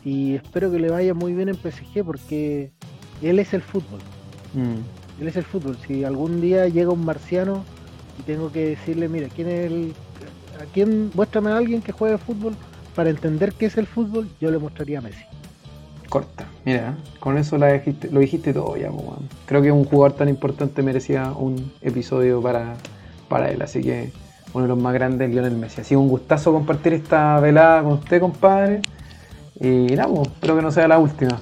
y 0.02 0.34
espero 0.34 0.70
que 0.70 0.78
le 0.78 0.88
vaya 0.88 1.12
muy 1.12 1.34
bien 1.34 1.50
en 1.50 1.56
PSG 1.56 2.02
porque 2.04 2.72
él 3.20 3.38
es 3.38 3.52
el 3.52 3.61
fútbol. 3.61 4.00
Mm. 4.54 4.80
Él 5.20 5.28
es 5.28 5.36
el 5.36 5.44
fútbol. 5.44 5.76
Si 5.86 6.04
algún 6.04 6.40
día 6.40 6.68
llega 6.68 6.90
un 6.90 7.04
marciano 7.04 7.64
y 8.18 8.22
tengo 8.22 8.52
que 8.52 8.66
decirle, 8.70 9.08
mira, 9.08 9.28
¿quién 9.34 9.48
es 9.48 9.66
el, 9.66 9.94
a 10.60 10.64
quién, 10.72 11.10
muéstrame 11.14 11.50
a 11.50 11.56
alguien 11.56 11.82
que 11.82 11.92
juegue 11.92 12.18
fútbol 12.18 12.54
para 12.94 13.10
entender 13.10 13.52
qué 13.52 13.66
es 13.66 13.76
el 13.76 13.86
fútbol, 13.86 14.28
yo 14.40 14.50
le 14.50 14.58
mostraría 14.58 14.98
a 14.98 15.02
Messi. 15.02 15.22
Corta, 16.08 16.48
mira, 16.64 16.96
con 17.20 17.38
eso 17.38 17.58
la 17.58 17.72
dijiste, 17.72 18.10
lo 18.10 18.18
dijiste 18.18 18.52
todo 18.52 18.76
ya, 18.76 18.90
creo 19.46 19.62
que 19.62 19.70
un 19.70 19.84
jugador 19.84 20.16
tan 20.16 20.28
importante 20.28 20.82
merecía 20.82 21.30
un 21.32 21.70
episodio 21.82 22.42
para, 22.42 22.74
para 23.28 23.50
él, 23.50 23.62
así 23.62 23.82
que 23.82 24.10
uno 24.52 24.64
de 24.64 24.68
los 24.68 24.78
más 24.78 24.94
grandes, 24.94 25.30
Lionel 25.30 25.54
Messi. 25.54 25.80
Ha 25.80 25.84
sido 25.84 26.00
un 26.00 26.08
gustazo 26.08 26.52
compartir 26.52 26.94
esta 26.94 27.38
velada 27.38 27.82
con 27.82 27.92
usted, 27.92 28.20
compadre. 28.20 28.80
Y 29.60 29.94
nada, 29.94 30.08
pues, 30.08 30.28
espero 30.28 30.56
que 30.56 30.62
no 30.62 30.72
sea 30.72 30.88
la 30.88 30.98
última. 30.98 31.38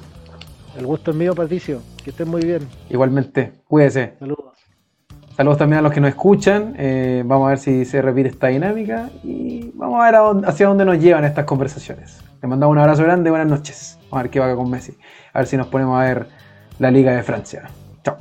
El 0.76 0.86
gusto 0.86 1.12
es 1.12 1.16
mío, 1.16 1.34
Patricio. 1.34 1.80
Que 2.06 2.10
estén 2.10 2.28
muy 2.28 2.44
bien. 2.44 2.68
Igualmente, 2.88 3.52
cuídese. 3.66 4.14
Saludos. 4.20 4.54
Saludos 5.36 5.58
también 5.58 5.80
a 5.80 5.82
los 5.82 5.92
que 5.92 6.00
nos 6.00 6.10
escuchan. 6.10 6.76
Eh, 6.78 7.24
vamos 7.26 7.46
a 7.46 7.48
ver 7.48 7.58
si 7.58 7.84
se 7.84 8.00
repite 8.00 8.28
esta 8.28 8.46
dinámica 8.46 9.10
y 9.24 9.72
vamos 9.74 10.00
a 10.00 10.04
ver 10.04 10.44
hacia 10.48 10.68
dónde 10.68 10.84
nos 10.84 11.00
llevan 11.00 11.24
estas 11.24 11.44
conversaciones. 11.46 12.22
Les 12.40 12.48
mandamos 12.48 12.74
un 12.74 12.78
abrazo 12.78 13.02
grande, 13.02 13.28
buenas 13.28 13.48
noches. 13.48 13.98
Vamos 14.02 14.20
a 14.20 14.22
ver 14.22 14.30
qué 14.30 14.38
va 14.38 14.54
con 14.54 14.70
Messi. 14.70 14.96
A 15.32 15.40
ver 15.40 15.48
si 15.48 15.56
nos 15.56 15.66
ponemos 15.66 16.00
a 16.00 16.04
ver 16.04 16.28
la 16.78 16.92
Liga 16.92 17.10
de 17.10 17.24
Francia. 17.24 17.64
Chao. 18.04 18.16